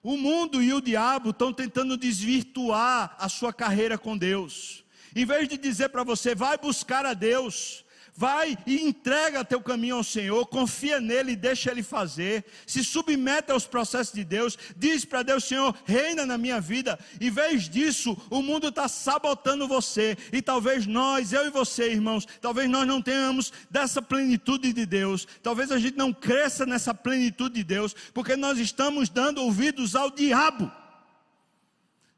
[0.04, 4.84] O mundo e o diabo estão tentando desvirtuar a sua carreira com Deus.
[5.16, 7.83] Em vez de dizer para você, vai buscar a Deus,
[8.16, 12.46] Vai e entrega teu caminho ao Senhor, confia nele e deixa ele fazer.
[12.68, 17.00] Se submete aos processos de Deus, diz para Deus, Senhor, reina na minha vida.
[17.20, 20.16] Em vez disso, o mundo está sabotando você.
[20.32, 25.28] E talvez nós, eu e você, irmãos, talvez nós não tenhamos dessa plenitude de Deus.
[25.42, 30.12] Talvez a gente não cresça nessa plenitude de Deus, porque nós estamos dando ouvidos ao
[30.12, 30.72] diabo.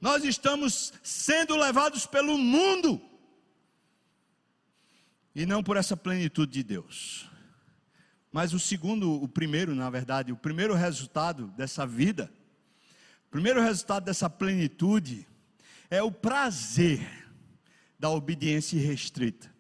[0.02, 3.02] Nós estamos sendo levados pelo mundo
[5.36, 7.30] e não por essa plenitude de Deus.
[8.32, 12.32] Mas o segundo, o primeiro, na verdade, o primeiro resultado dessa vida,
[13.28, 15.28] o primeiro resultado dessa plenitude
[15.90, 17.28] é o prazer
[18.00, 19.54] da obediência restrita.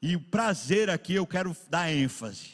[0.00, 2.52] E o prazer aqui eu quero dar ênfase.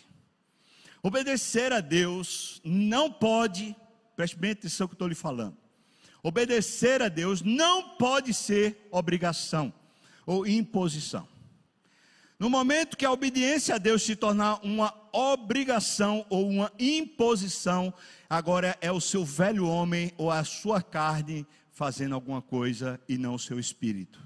[1.03, 3.75] Obedecer a Deus não pode,
[4.17, 5.57] preste bem atenção que eu estou lhe falando.
[6.23, 9.73] Obedecer a Deus não pode ser obrigação
[10.27, 11.27] ou imposição.
[12.39, 17.93] No momento que a obediência a Deus se tornar uma obrigação ou uma imposição,
[18.31, 23.35] agora é o seu velho homem ou a sua carne fazendo alguma coisa e não
[23.35, 24.21] o seu espírito.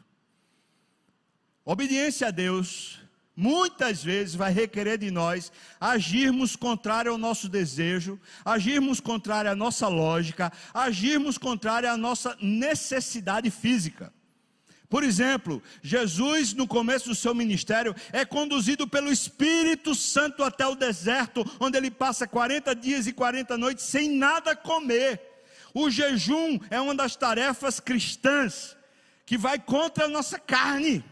[1.65, 3.01] Obediência a Deus
[3.35, 5.51] muitas vezes vai requerer de nós
[5.81, 13.51] agirmos contrário ao nosso desejo, agirmos contrário à nossa lógica, agirmos contrário à nossa necessidade
[13.51, 14.13] física.
[14.93, 20.75] Por exemplo, Jesus, no começo do seu ministério, é conduzido pelo Espírito Santo até o
[20.75, 25.19] deserto, onde ele passa 40 dias e 40 noites sem nada comer.
[25.73, 28.77] O jejum é uma das tarefas cristãs
[29.25, 31.03] que vai contra a nossa carne,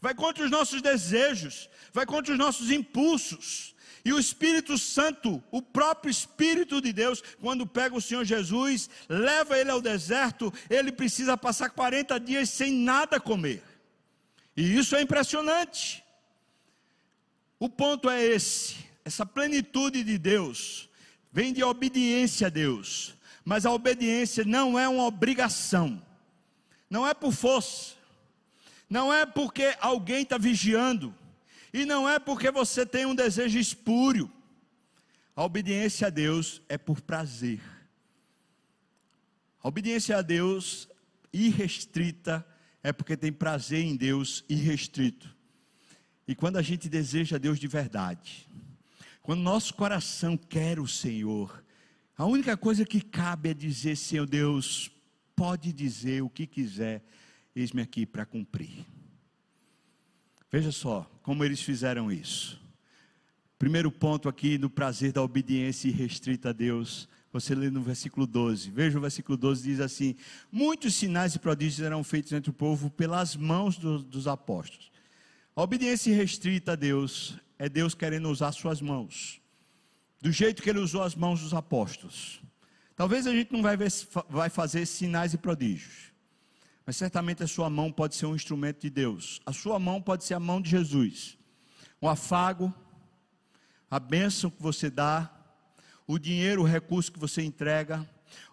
[0.00, 3.76] vai contra os nossos desejos, vai contra os nossos impulsos.
[4.04, 9.58] E o Espírito Santo, o próprio Espírito de Deus, quando pega o Senhor Jesus, leva
[9.58, 13.62] ele ao deserto, ele precisa passar 40 dias sem nada comer.
[14.56, 16.02] E isso é impressionante.
[17.58, 20.88] O ponto é esse: essa plenitude de Deus
[21.30, 26.02] vem de obediência a Deus, mas a obediência não é uma obrigação,
[26.88, 27.94] não é por força,
[28.88, 31.14] não é porque alguém está vigiando,
[31.72, 34.30] e não é porque você tem um desejo espúrio.
[35.34, 37.60] A obediência a Deus é por prazer.
[39.62, 40.88] A obediência a Deus
[41.32, 42.46] irrestrita
[42.82, 45.34] é porque tem prazer em Deus irrestrito.
[46.26, 48.48] E quando a gente deseja Deus de verdade,
[49.22, 51.64] quando nosso coração quer o Senhor,
[52.16, 54.90] a única coisa que cabe é dizer: Senhor Deus,
[55.36, 57.02] pode dizer o que quiser,
[57.54, 58.84] eis-me aqui para cumprir.
[60.50, 62.60] Veja só como eles fizeram isso.
[63.56, 67.08] Primeiro ponto aqui no prazer da obediência irrestrita a Deus.
[67.32, 68.68] Você lê no versículo 12.
[68.68, 70.16] Veja o versículo 12: diz assim:
[70.50, 74.90] Muitos sinais e prodígios eram feitos entre o povo pelas mãos do, dos apóstolos.
[75.54, 79.40] A obediência irrestrita a Deus é Deus querendo usar suas mãos,
[80.20, 82.42] do jeito que Ele usou as mãos dos apóstolos.
[82.96, 83.92] Talvez a gente não vai, ver,
[84.28, 86.09] vai fazer sinais e prodígios,
[86.90, 89.40] mas certamente a sua mão pode ser um instrumento de Deus.
[89.46, 91.38] A sua mão pode ser a mão de Jesus.
[92.02, 92.74] Um afago,
[93.88, 95.30] a bênção que você dá,
[96.04, 98.04] o dinheiro, o recurso que você entrega,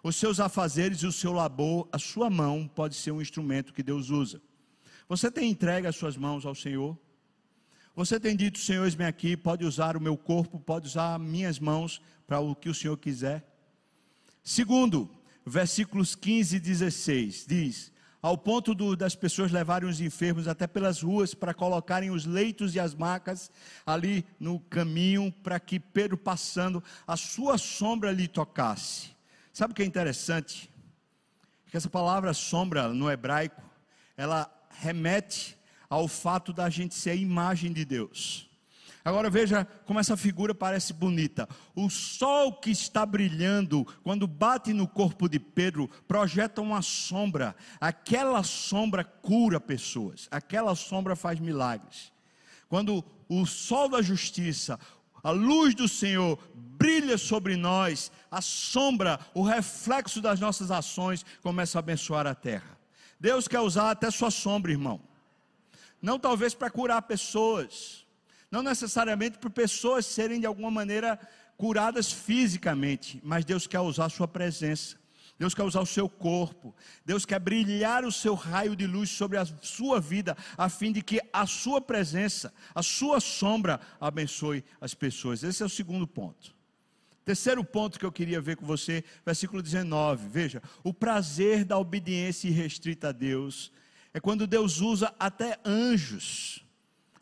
[0.04, 3.82] os seus afazeres e o seu labor, a sua mão pode ser um instrumento que
[3.82, 4.40] Deus usa.
[5.08, 6.96] Você tem entregue as suas mãos ao Senhor?
[7.96, 12.00] Você tem dito, Senhor, eis-me aqui, pode usar o meu corpo, pode usar minhas mãos
[12.24, 13.44] para o que o Senhor quiser.
[14.44, 15.10] Segundo,
[15.44, 21.02] versículos 15 e 16 diz: ao ponto do, das pessoas levarem os enfermos até pelas
[21.02, 23.50] ruas para colocarem os leitos e as macas
[23.86, 29.10] ali no caminho, para que Pedro passando, a sua sombra lhe tocasse.
[29.52, 30.70] Sabe o que é interessante?
[31.66, 33.62] Que essa palavra sombra no hebraico,
[34.16, 35.56] ela remete
[35.88, 38.47] ao fato da gente ser a imagem de Deus.
[39.04, 41.48] Agora veja como essa figura parece bonita.
[41.74, 47.54] O sol que está brilhando, quando bate no corpo de Pedro, projeta uma sombra.
[47.80, 52.12] Aquela sombra cura pessoas, aquela sombra faz milagres.
[52.68, 54.78] Quando o sol da justiça,
[55.22, 61.78] a luz do Senhor brilha sobre nós, a sombra, o reflexo das nossas ações começa
[61.78, 62.78] a abençoar a terra.
[63.18, 65.00] Deus quer usar até sua sombra, irmão.
[66.00, 68.06] Não talvez para curar pessoas,
[68.50, 71.18] não necessariamente por pessoas serem de alguma maneira
[71.56, 74.96] curadas fisicamente, mas Deus quer usar a sua presença.
[75.38, 76.74] Deus quer usar o seu corpo,
[77.04, 81.00] Deus quer brilhar o seu raio de luz sobre a sua vida, a fim de
[81.00, 85.44] que a sua presença, a sua sombra abençoe as pessoas.
[85.44, 86.52] Esse é o segundo ponto.
[87.24, 90.28] Terceiro ponto que eu queria ver com você, versículo 19.
[90.28, 93.70] Veja, o prazer da obediência irrestrita a Deus
[94.12, 96.64] é quando Deus usa até anjos,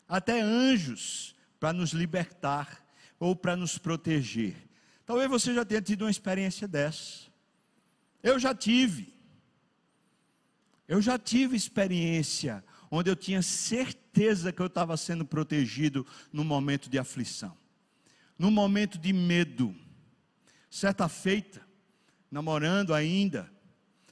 [0.07, 2.85] até anjos, para nos libertar
[3.19, 4.55] ou para nos proteger.
[5.05, 7.27] Talvez você já tenha tido uma experiência dessa.
[8.21, 9.13] Eu já tive.
[10.87, 16.89] Eu já tive experiência onde eu tinha certeza que eu estava sendo protegido no momento
[16.89, 17.55] de aflição,
[18.39, 19.75] no momento de medo.
[20.69, 21.61] Certa feita,
[22.31, 23.51] namorando ainda,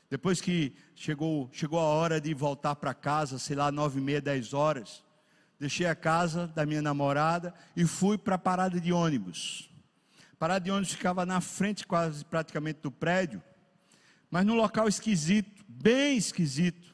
[0.10, 4.22] depois que chegou, chegou a hora de voltar para casa, sei lá, nove e meia,
[4.22, 5.05] dez horas,
[5.60, 9.70] deixei a casa da minha namorada e fui para a parada de ônibus.
[10.34, 13.42] A parada de ônibus ficava na frente quase praticamente do prédio,
[14.30, 16.94] mas num local esquisito, bem esquisito.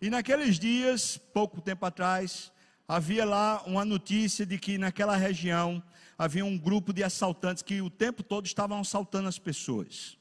[0.00, 2.50] E naqueles dias, pouco tempo atrás,
[2.88, 5.82] havia lá uma notícia de que naquela região
[6.18, 10.18] havia um grupo de assaltantes que o tempo todo estavam assaltando as pessoas.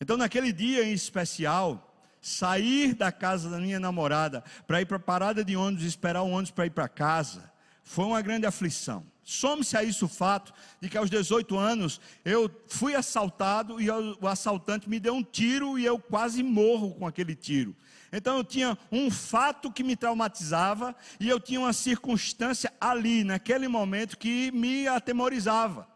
[0.00, 1.93] Então, naquele dia em especial,
[2.24, 6.30] sair da casa da minha namorada para ir para a parada de ônibus, esperar o
[6.30, 7.52] ônibus para ir para casa,
[7.82, 9.04] foi uma grande aflição.
[9.22, 14.26] Some-se a isso o fato de que aos 18 anos eu fui assaltado e o
[14.26, 17.76] assaltante me deu um tiro e eu quase morro com aquele tiro.
[18.10, 23.68] Então eu tinha um fato que me traumatizava e eu tinha uma circunstância ali, naquele
[23.68, 25.86] momento, que me atemorizava.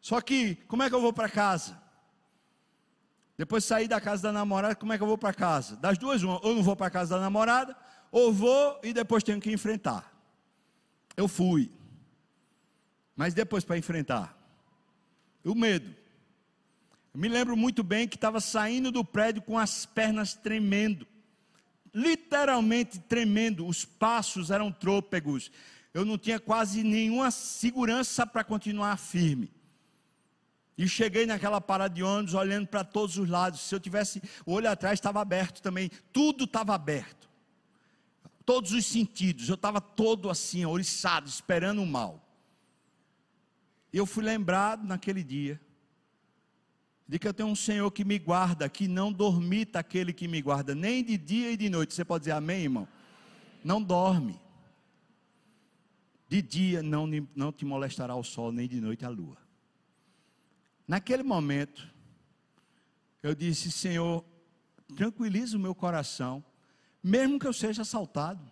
[0.00, 1.81] Só que, como é que eu vou para casa?
[3.42, 5.74] Depois de sair da casa da namorada, como é que eu vou para casa?
[5.76, 7.76] Das duas, uma, ou não vou para casa da namorada,
[8.12, 10.12] ou vou e depois tenho que enfrentar.
[11.16, 11.68] Eu fui.
[13.16, 14.38] Mas depois para enfrentar,
[15.44, 15.92] o medo.
[17.12, 21.06] Eu me lembro muito bem que estava saindo do prédio com as pernas tremendo
[21.94, 25.50] literalmente tremendo, os passos eram trôpegos,
[25.92, 29.50] eu não tinha quase nenhuma segurança para continuar firme.
[30.82, 33.60] E cheguei naquela parada de ônibus olhando para todos os lados.
[33.60, 35.88] Se eu tivesse o olho atrás, estava aberto também.
[36.12, 37.30] Tudo estava aberto.
[38.44, 39.48] Todos os sentidos.
[39.48, 42.28] Eu estava todo assim, oriçado, esperando o mal.
[43.92, 45.60] Eu fui lembrado naquele dia
[47.06, 50.42] de que eu tenho um Senhor que me guarda, que não dormita aquele que me
[50.42, 51.94] guarda, nem de dia e de noite.
[51.94, 52.88] Você pode dizer amém, irmão?
[53.62, 54.36] Não dorme.
[56.28, 59.42] De dia não, não te molestará o sol, nem de noite a lua.
[60.86, 61.88] Naquele momento,
[63.22, 64.24] eu disse: Senhor,
[64.96, 66.44] tranquiliza o meu coração,
[67.02, 68.50] mesmo que eu seja assaltado.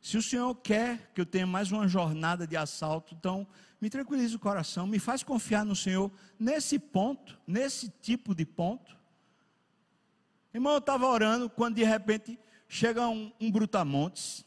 [0.00, 3.46] Se o Senhor quer que eu tenha mais uma jornada de assalto, então
[3.80, 8.96] me tranquiliza o coração, me faz confiar no Senhor nesse ponto, nesse tipo de ponto.
[10.52, 12.38] Irmão, eu estava orando quando de repente
[12.68, 14.44] chega um, um brutamontes.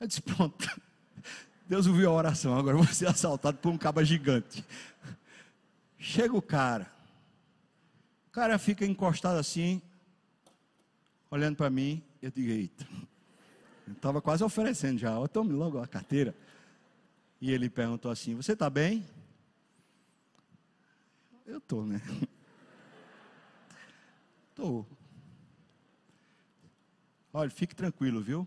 [0.00, 0.68] Eu disse: Pronto,
[1.68, 4.64] Deus ouviu a oração, agora vou ser assaltado por um caba gigante.
[6.08, 6.88] Chega o cara,
[8.28, 9.82] o cara fica encostado assim,
[11.28, 12.86] olhando para mim, eu digo: Eita.
[13.88, 15.18] Estava quase oferecendo já.
[15.18, 16.32] Oh, tome logo a carteira.
[17.40, 19.04] E ele perguntou assim: Você está bem?
[21.44, 22.00] Eu estou, né?
[24.50, 24.86] Estou.
[27.32, 28.46] Olha, fique tranquilo, viu?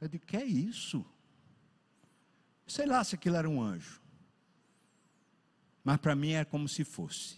[0.00, 1.04] Eu digo: Que é isso?
[2.64, 4.05] Sei lá se aquilo era um anjo.
[5.86, 7.36] Mas para mim é como se fosse.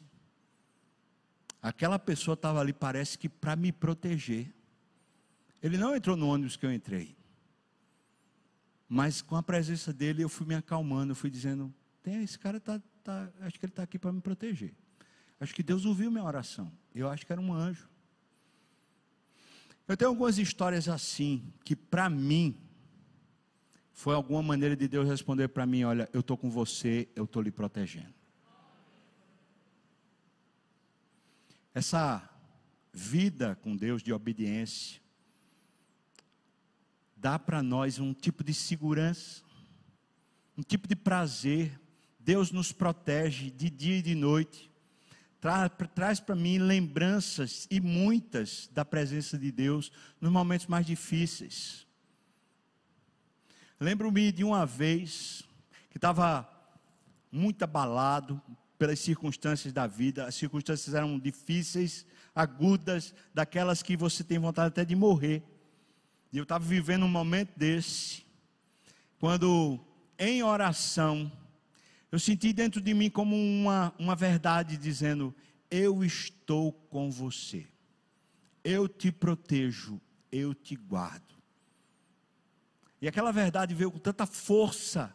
[1.60, 4.50] Aquela pessoa estava ali, parece que para me proteger.
[5.62, 7.14] Ele não entrou no ônibus que eu entrei.
[8.88, 11.70] Mas com a presença dele eu fui me acalmando, eu fui dizendo,
[12.02, 14.72] tem esse cara tá, tá acho que ele está aqui para me proteger.
[15.38, 16.72] Acho que Deus ouviu minha oração.
[16.94, 17.86] Eu acho que era um anjo.
[19.86, 22.58] Eu tenho algumas histórias assim que para mim
[23.92, 27.42] foi alguma maneira de Deus responder para mim, olha, eu estou com você, eu estou
[27.42, 28.17] lhe protegendo.
[31.78, 32.28] Essa
[32.92, 35.00] vida com Deus de obediência
[37.16, 39.44] dá para nós um tipo de segurança,
[40.56, 41.80] um tipo de prazer.
[42.18, 44.68] Deus nos protege de dia e de noite.
[45.94, 51.86] Traz, para mim lembranças e muitas da presença de Deus nos momentos mais difíceis.
[53.78, 55.44] Lembro-me de uma vez
[55.90, 56.44] que estava
[57.30, 58.42] muito abalado
[58.78, 64.84] pelas circunstâncias da vida, as circunstâncias eram difíceis, agudas, daquelas que você tem vontade até
[64.84, 65.42] de morrer.
[66.32, 68.24] E eu estava vivendo um momento desse,
[69.18, 69.80] quando
[70.18, 71.30] em oração,
[72.12, 75.34] eu senti dentro de mim como uma, uma verdade dizendo:
[75.70, 77.66] Eu estou com você,
[78.62, 80.00] eu te protejo,
[80.30, 81.34] eu te guardo.
[83.00, 85.14] E aquela verdade veio com tanta força,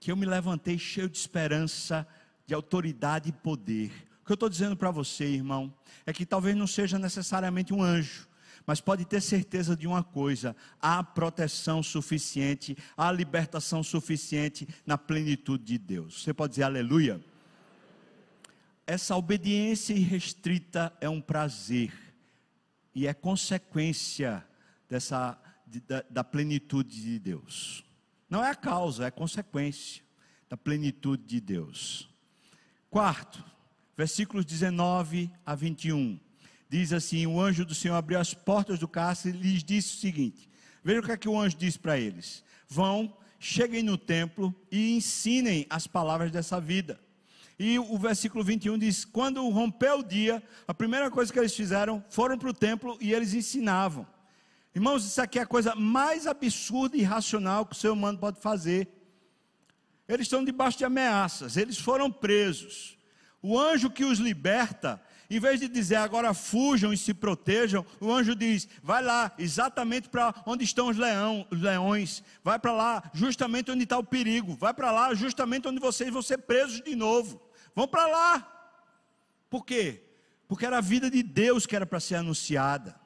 [0.00, 2.06] que eu me levantei cheio de esperança,
[2.48, 3.92] de autoridade e poder.
[4.22, 5.72] O que eu estou dizendo para você, irmão,
[6.06, 8.26] é que talvez não seja necessariamente um anjo,
[8.66, 15.62] mas pode ter certeza de uma coisa: há proteção suficiente, há libertação suficiente na plenitude
[15.62, 16.22] de Deus.
[16.22, 17.20] Você pode dizer aleluia?
[18.86, 21.92] Essa obediência irrestrita é um prazer
[22.94, 24.42] e é consequência
[24.88, 25.38] dessa
[25.86, 27.84] da, da plenitude de Deus.
[28.30, 30.02] Não é a causa, é a consequência
[30.48, 32.08] da plenitude de Deus.
[32.90, 33.44] Quarto,
[33.96, 36.18] versículos 19 a 21
[36.68, 40.00] diz assim: O anjo do Senhor abriu as portas do cárcere e lhes disse o
[40.00, 40.48] seguinte:
[40.82, 44.96] Veja o que é que o anjo disse para eles: Vão, cheguem no templo e
[44.96, 47.00] ensinem as palavras dessa vida.
[47.58, 52.04] E o versículo 21 diz: Quando rompeu o dia, a primeira coisa que eles fizeram
[52.08, 54.06] foram para o templo e eles ensinavam.
[54.74, 58.40] Irmãos, isso aqui é a coisa mais absurda e irracional que o ser humano pode
[58.40, 58.97] fazer.
[60.08, 62.96] Eles estão debaixo de ameaças, eles foram presos.
[63.42, 65.00] O anjo que os liberta
[65.30, 70.08] em vez de dizer agora fujam e se protejam, o anjo diz: vai lá, exatamente
[70.08, 74.56] para onde estão os, leão, os leões, vai para lá, justamente onde está o perigo,
[74.56, 77.40] vai para lá, justamente onde vocês vão ser presos de novo.
[77.74, 78.54] Vão para lá.
[79.50, 80.02] Por quê?
[80.46, 82.98] Porque era a vida de Deus que era para ser anunciada.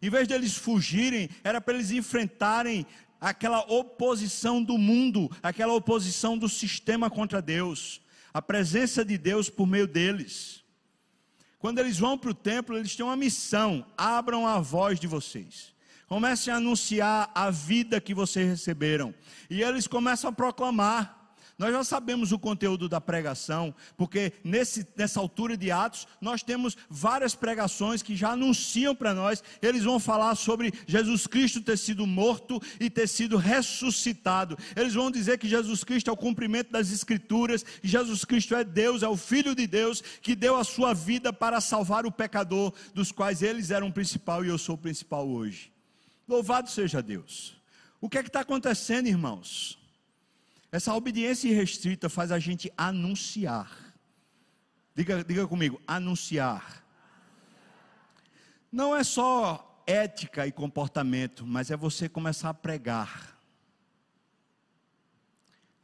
[0.00, 2.86] Em vez deles fugirem, era para eles enfrentarem
[3.20, 8.00] aquela oposição do mundo, aquela oposição do sistema contra Deus,
[8.32, 10.62] a presença de Deus por meio deles.
[11.58, 15.74] Quando eles vão para o templo, eles têm uma missão: abram a voz de vocês.
[16.06, 19.14] Comecem a anunciar a vida que vocês receberam.
[19.50, 21.17] E eles começam a proclamar.
[21.58, 26.76] Nós já sabemos o conteúdo da pregação, porque nesse, nessa altura de Atos, nós temos
[26.88, 29.42] várias pregações que já anunciam para nós.
[29.60, 34.56] Eles vão falar sobre Jesus Cristo ter sido morto e ter sido ressuscitado.
[34.76, 38.62] Eles vão dizer que Jesus Cristo é o cumprimento das Escrituras, que Jesus Cristo é
[38.62, 42.72] Deus, é o Filho de Deus, que deu a sua vida para salvar o pecador,
[42.94, 45.72] dos quais eles eram o principal e eu sou o principal hoje.
[46.28, 47.56] Louvado seja Deus.
[48.00, 49.77] O que é que está acontecendo, irmãos?
[50.70, 53.70] Essa obediência irrestrita faz a gente anunciar.
[54.94, 56.84] Diga, diga comigo, anunciar.
[58.70, 63.38] Não é só ética e comportamento, mas é você começar a pregar.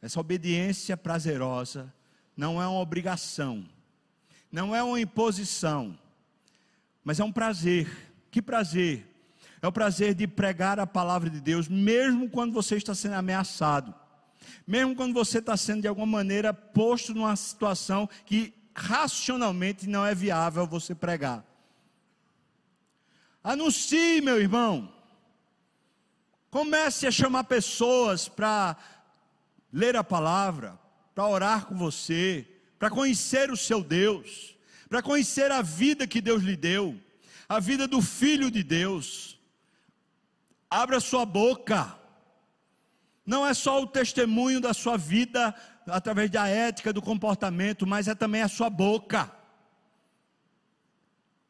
[0.01, 1.91] Essa obediência prazerosa
[2.37, 3.67] não é uma obrigação,
[4.51, 5.97] não é uma imposição,
[7.03, 7.89] mas é um prazer.
[8.29, 9.03] Que prazer?
[9.59, 14.04] É o prazer de pregar a palavra de Deus, mesmo quando você está sendo ameaçado
[14.65, 20.13] mesmo quando você está sendo de alguma maneira posto numa situação que racionalmente não é
[20.13, 21.45] viável você pregar.
[23.43, 24.91] Anuncie, meu irmão.
[26.49, 28.75] Comece a chamar pessoas para
[29.71, 30.79] ler a palavra,
[31.13, 32.47] para orar com você,
[32.79, 34.55] para conhecer o seu Deus,
[34.89, 36.99] para conhecer a vida que Deus lhe deu,
[37.47, 39.39] a vida do Filho de Deus.
[40.69, 41.97] Abra sua boca
[43.25, 45.53] não é só o testemunho da sua vida
[45.87, 49.31] através da ética, do comportamento, mas é também a sua boca.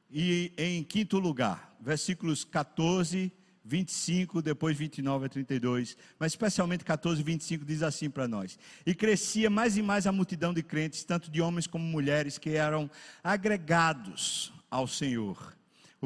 [0.09, 3.31] E em quinto lugar, versículos 14,
[3.63, 8.93] 25, depois 29 a 32, mas especialmente 14 e 25 diz assim para nós: E
[8.93, 12.89] crescia mais e mais a multidão de crentes, tanto de homens como mulheres, que eram
[13.23, 15.54] agregados ao Senhor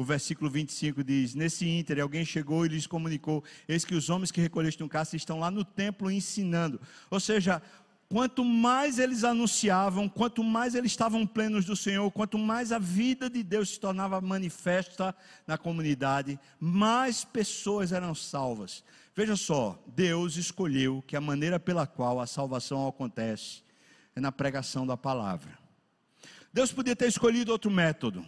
[0.00, 4.30] o versículo 25 diz: Nesse ínter, alguém chegou e lhes comunicou: Eis que os homens
[4.30, 6.80] que recolheste no cárcere estão lá no templo ensinando.
[7.10, 7.60] Ou seja,
[8.08, 13.28] quanto mais eles anunciavam, quanto mais eles estavam plenos do Senhor, quanto mais a vida
[13.28, 15.14] de Deus se tornava manifesta
[15.46, 18.82] na comunidade, mais pessoas eram salvas.
[19.14, 23.62] Veja só, Deus escolheu que a maneira pela qual a salvação acontece
[24.16, 25.58] é na pregação da palavra.
[26.52, 28.24] Deus podia ter escolhido outro método.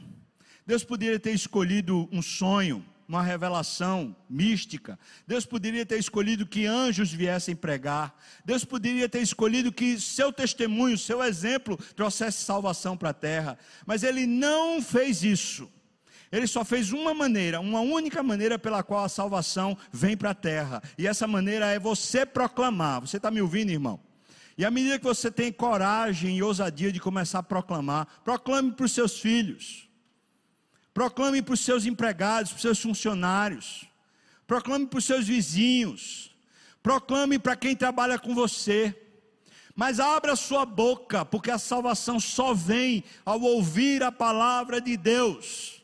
[0.66, 4.98] Deus poderia ter escolhido um sonho, uma revelação mística.
[5.26, 8.18] Deus poderia ter escolhido que anjos viessem pregar.
[8.44, 13.58] Deus poderia ter escolhido que seu testemunho, seu exemplo trouxesse salvação para a terra.
[13.84, 15.70] Mas ele não fez isso.
[16.30, 20.34] Ele só fez uma maneira, uma única maneira pela qual a salvação vem para a
[20.34, 20.82] terra.
[20.96, 23.02] E essa maneira é você proclamar.
[23.02, 24.00] Você está me ouvindo, irmão?
[24.56, 28.86] E à medida que você tem coragem e ousadia de começar a proclamar, proclame para
[28.86, 29.91] os seus filhos.
[30.94, 33.86] Proclame para os seus empregados, para os seus funcionários.
[34.46, 36.34] Proclame para os seus vizinhos.
[36.82, 38.94] Proclame para quem trabalha com você.
[39.74, 45.82] Mas abra sua boca, porque a salvação só vem ao ouvir a palavra de Deus.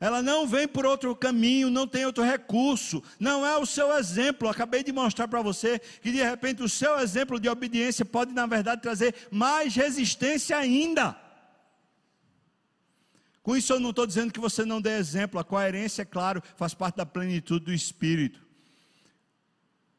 [0.00, 4.48] Ela não vem por outro caminho, não tem outro recurso, não é o seu exemplo.
[4.48, 8.46] Acabei de mostrar para você que de repente o seu exemplo de obediência pode, na
[8.46, 11.16] verdade, trazer mais resistência ainda.
[13.48, 16.42] Com isso, eu não estou dizendo que você não dê exemplo, a coerência, é claro,
[16.54, 18.46] faz parte da plenitude do Espírito.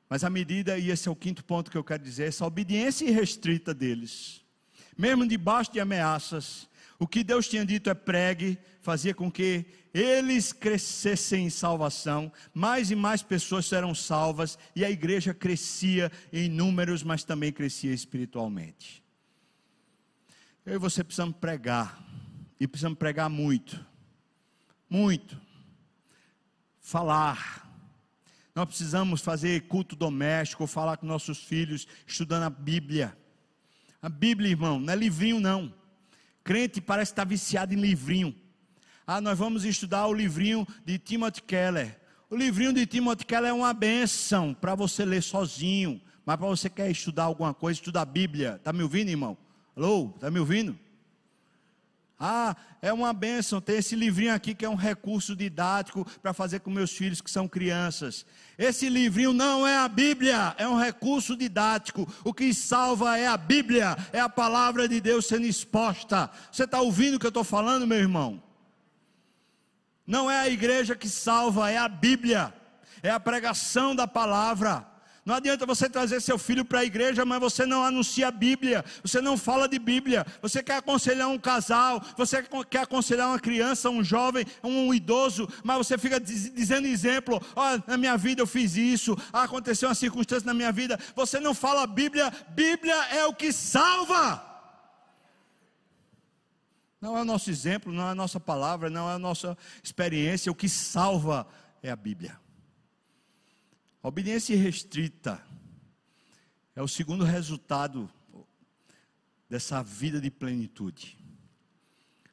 [0.07, 3.05] Mas a medida, e esse é o quinto ponto que eu quero dizer, essa obediência
[3.05, 4.45] irrestrita deles,
[4.95, 6.69] mesmo debaixo de ameaças,
[6.99, 12.91] o que Deus tinha dito é pregue, fazia com que eles crescessem em salvação, mais
[12.91, 19.03] e mais pessoas serão salvas, e a igreja crescia em números, mas também crescia espiritualmente.
[20.63, 22.08] Eu e você precisamos pregar,
[22.59, 23.83] e precisamos pregar muito,
[24.89, 25.39] muito,
[26.81, 27.65] falar.
[28.53, 33.17] Nós precisamos fazer culto doméstico, falar com nossos filhos, estudando a Bíblia.
[34.01, 35.73] A Bíblia, irmão, não é livrinho, não.
[36.43, 38.35] Crente parece estar viciado em livrinho.
[39.07, 41.99] Ah, nós vamos estudar o livrinho de Timothy Keller.
[42.29, 46.01] O livrinho de Timothy Keller é uma benção para você ler sozinho.
[46.25, 48.55] Mas para você quer estudar alguma coisa, estudar a Bíblia.
[48.57, 49.37] Está me ouvindo, irmão?
[49.75, 50.11] Alô?
[50.15, 50.77] Está me ouvindo?
[52.19, 56.59] Ah, é uma bênção ter esse livrinho aqui que é um recurso didático para fazer
[56.59, 58.25] com meus filhos que são crianças.
[58.57, 62.05] Esse livrinho não é a Bíblia, é um recurso didático.
[62.21, 66.29] O que salva é a Bíblia, é a palavra de Deus sendo exposta.
[66.51, 68.43] Você está ouvindo o que eu estou falando, meu irmão?
[70.05, 72.53] Não é a igreja que salva, é a Bíblia,
[73.01, 74.88] é a pregação da palavra.
[75.29, 78.83] Não adianta você trazer seu filho para a igreja, mas você não anuncia a Bíblia,
[79.03, 80.25] você não fala de Bíblia.
[80.41, 85.77] Você quer aconselhar um casal, você quer aconselhar uma criança, um jovem, um idoso, mas
[85.77, 90.47] você fica dizendo exemplo: ó, oh, na minha vida eu fiz isso, aconteceu uma circunstância
[90.47, 90.99] na minha vida.
[91.15, 94.43] Você não fala a Bíblia, Bíblia é o que salva.
[96.99, 100.51] Não é o nosso exemplo, não é a nossa palavra, não é a nossa experiência,
[100.51, 101.45] o que salva
[101.83, 102.48] é a Bíblia.
[104.01, 105.43] A obediência restrita
[106.73, 108.09] é o segundo resultado
[109.49, 111.17] dessa vida de plenitude.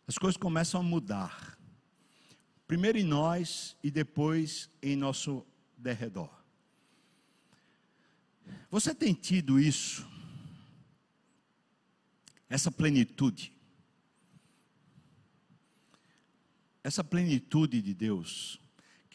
[0.06, 1.58] As coisas começam a mudar.
[2.68, 5.44] Primeiro em nós e depois em nosso
[5.76, 6.30] derredor.
[8.70, 10.06] Você tem tido isso?
[12.48, 13.52] Essa plenitude?
[16.84, 18.60] Essa plenitude de Deus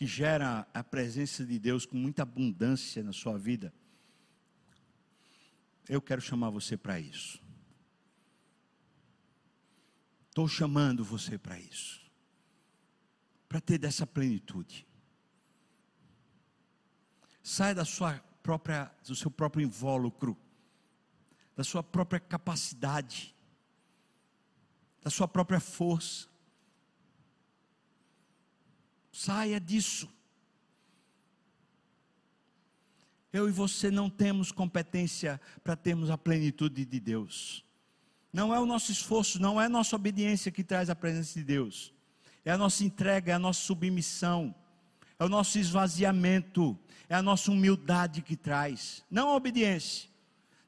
[0.02, 3.72] que gera a presença de Deus com muita abundância na sua vida,
[5.88, 7.39] eu quero chamar você para isso.
[10.28, 12.02] Estou chamando você para isso.
[13.47, 14.88] Para ter dessa plenitude.
[17.43, 20.36] Sai da sua própria, do seu próprio invólucro,
[21.56, 23.36] da sua própria capacidade,
[25.04, 26.30] da sua própria força.
[29.12, 30.09] Saia disso.
[33.34, 37.64] Eu e você não temos competência para termos a plenitude de Deus.
[38.32, 41.43] Não é o nosso esforço, não é a nossa obediência que traz a presença de
[41.43, 41.93] Deus.
[42.43, 44.53] É a nossa entrega, é a nossa submissão,
[45.20, 49.03] é o nosso esvaziamento, é a nossa humildade que traz.
[49.09, 50.09] Não a obediência.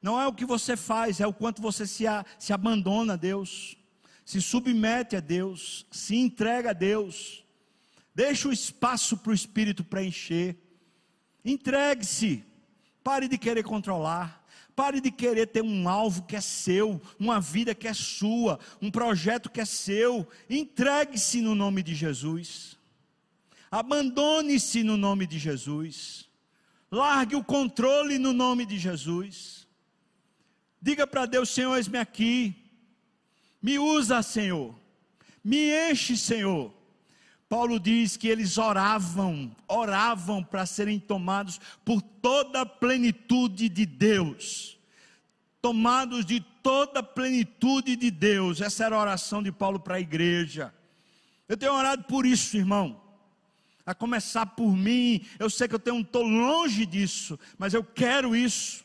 [0.01, 3.15] Não é o que você faz, é o quanto você se, a, se abandona a
[3.15, 3.77] Deus,
[4.25, 7.42] se submete a Deus, se entrega a Deus.
[8.15, 10.55] Deixe o espaço para o Espírito preencher.
[11.43, 12.43] Entregue-se.
[13.03, 14.43] Pare de querer controlar.
[14.75, 18.89] Pare de querer ter um alvo que é seu, uma vida que é sua, um
[18.89, 20.27] projeto que é seu.
[20.49, 22.77] Entregue-se no nome de Jesus.
[23.69, 26.27] Abandone-se no nome de Jesus.
[26.91, 29.67] Largue o controle no nome de Jesus.
[30.81, 32.55] Diga para Deus: Senhor, eis-me aqui.
[33.61, 34.75] Me usa, Senhor.
[35.43, 36.73] Me enche, Senhor.
[37.53, 44.79] Paulo diz que eles oravam, oravam para serem tomados por toda a plenitude de Deus.
[45.61, 48.59] Tomados de toda a plenitude de Deus.
[48.59, 50.73] Essa era a oração de Paulo para a igreja.
[51.47, 52.99] Eu tenho orado por isso, irmão.
[53.85, 58.83] A começar por mim, eu sei que eu estou longe disso, mas eu quero isso.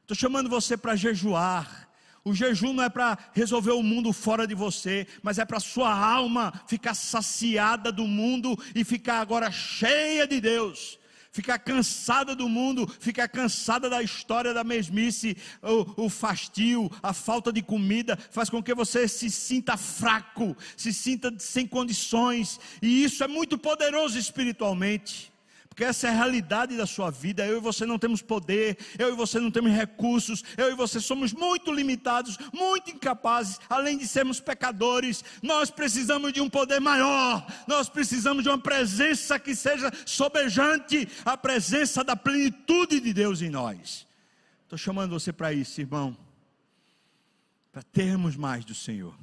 [0.00, 1.83] Estou chamando você para jejuar,
[2.24, 5.92] o jejum não é para resolver o mundo fora de você, mas é para sua
[5.92, 10.98] alma ficar saciada do mundo e ficar agora cheia de Deus.
[11.30, 17.52] Ficar cansada do mundo, ficar cansada da história da mesmice, o, o fastio, a falta
[17.52, 23.24] de comida, faz com que você se sinta fraco, se sinta sem condições, e isso
[23.24, 25.33] é muito poderoso espiritualmente
[25.74, 27.44] porque essa é a realidade da sua vida.
[27.44, 31.00] Eu e você não temos poder, eu e você não temos recursos, eu e você
[31.00, 35.24] somos muito limitados, muito incapazes, além de sermos pecadores.
[35.42, 41.36] Nós precisamos de um poder maior, nós precisamos de uma presença que seja sobejante a
[41.36, 44.06] presença da plenitude de Deus em nós.
[44.62, 46.16] Estou chamando você para isso, irmão,
[47.72, 49.18] para termos mais do Senhor.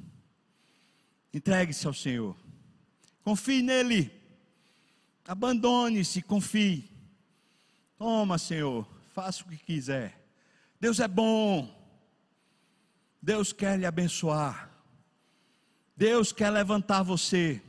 [1.34, 2.36] Entregue-se ao Senhor,
[3.24, 4.21] confie nele.
[5.28, 6.90] Abandone-se, confie.
[7.98, 10.20] Toma, Senhor, faça o que quiser.
[10.80, 11.80] Deus é bom.
[13.22, 14.72] Deus quer lhe abençoar.
[15.96, 17.62] Deus quer levantar você.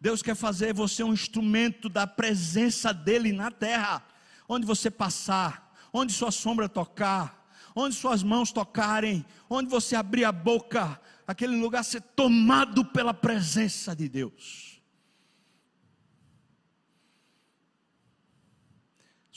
[0.00, 4.04] Deus quer fazer você um instrumento da presença dEle na terra.
[4.48, 7.44] Onde você passar, onde sua sombra tocar,
[7.74, 13.96] onde suas mãos tocarem, onde você abrir a boca, aquele lugar ser tomado pela presença
[13.96, 14.73] de Deus.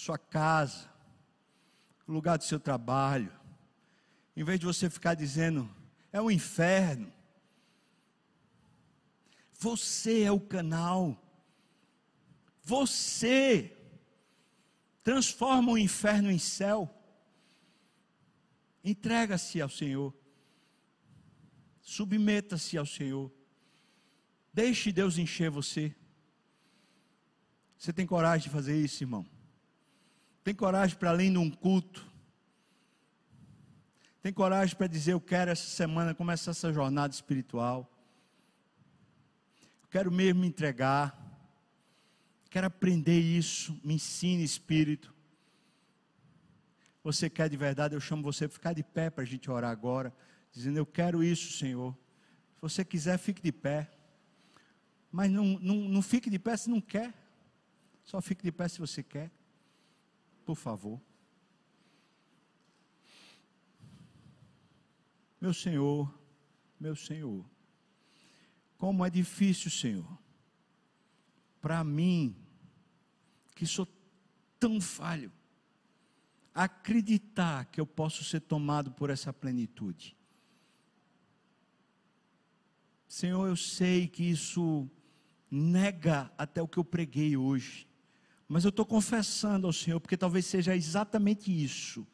[0.08, 0.90] Sua casa,
[2.08, 3.30] o lugar do seu trabalho,
[4.38, 5.70] em vez de você ficar dizendo,
[6.14, 7.12] é um inferno,
[9.52, 11.22] você é o canal,
[12.64, 13.78] você
[15.04, 16.90] transforma o inferno em céu,
[18.86, 20.16] entrega-se ao Senhor,
[21.82, 23.30] submeta-se ao Senhor,
[24.54, 25.94] deixe Deus encher você.
[27.78, 29.37] Você tem coragem de fazer isso, irmão?
[30.48, 32.10] Tem coragem para além de um culto?
[34.22, 37.92] Tem coragem para dizer: Eu quero essa semana começar essa jornada espiritual.
[39.82, 41.22] Eu quero mesmo me entregar.
[42.50, 43.78] Quero aprender isso.
[43.84, 45.14] Me ensine, Espírito.
[47.04, 47.94] Você quer de verdade?
[47.94, 50.16] Eu chamo você para ficar de pé para a gente orar agora.
[50.54, 51.94] Dizendo: Eu quero isso, Senhor.
[52.56, 53.92] Se você quiser, fique de pé.
[55.12, 57.14] Mas não, não, não fique de pé se não quer.
[58.06, 59.30] Só fique de pé se você quer
[60.48, 61.02] por favor.
[65.42, 66.18] Meu Senhor,
[66.80, 67.46] meu Senhor,
[68.78, 70.18] como é difícil, Senhor,
[71.60, 72.34] para mim,
[73.56, 73.86] que sou
[74.58, 75.34] tão falho,
[76.54, 80.16] acreditar que eu posso ser tomado por essa plenitude.
[83.06, 84.90] Senhor, eu sei que isso
[85.52, 87.87] nega até o que eu preguei hoje.
[88.48, 92.08] Mas eu estou confessando ao Senhor, porque talvez seja exatamente isso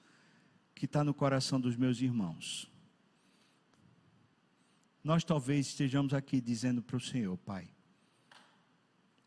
[0.74, 2.72] que está no coração dos meus irmãos.
[5.04, 7.70] Nós talvez estejamos aqui dizendo para o Senhor, Pai,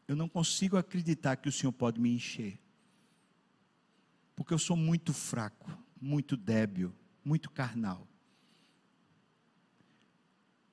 [0.09, 2.59] eu não consigo acreditar que o Senhor pode me encher,
[4.35, 6.95] porque eu sou muito fraco, muito débil,
[7.25, 8.07] muito carnal.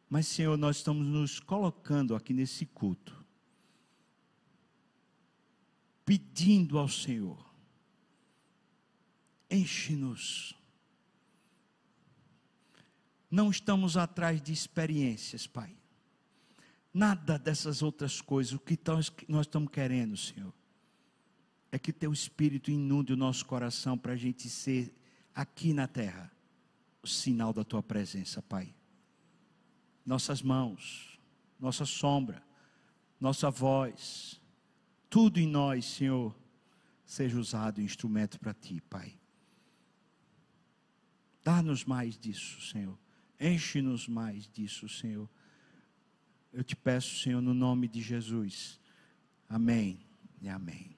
[0.10, 3.23] Mas, Senhor, nós estamos nos colocando aqui nesse culto
[6.06, 7.44] pedindo ao Senhor:
[9.50, 10.56] enche-nos.
[13.30, 15.76] Não estamos atrás de experiências, Pai.
[16.94, 18.54] Nada dessas outras coisas.
[18.54, 18.78] O que
[19.28, 20.54] nós estamos querendo, Senhor,
[21.72, 24.96] é que Teu Espírito inunde o nosso coração para a gente ser
[25.34, 26.32] aqui na terra
[27.02, 28.74] o sinal da Tua presença, Pai.
[30.06, 31.20] Nossas mãos,
[31.60, 32.44] nossa sombra,
[33.20, 34.40] nossa voz,
[35.14, 36.36] tudo em nós, Senhor,
[37.06, 39.14] seja usado instrumento para Ti, Pai.
[41.44, 42.98] Dá-nos mais disso, Senhor.
[43.40, 45.30] Enche-nos mais disso, Senhor.
[46.52, 48.80] Eu te peço, Senhor, no nome de Jesus.
[49.48, 50.00] Amém
[50.42, 50.90] e amém.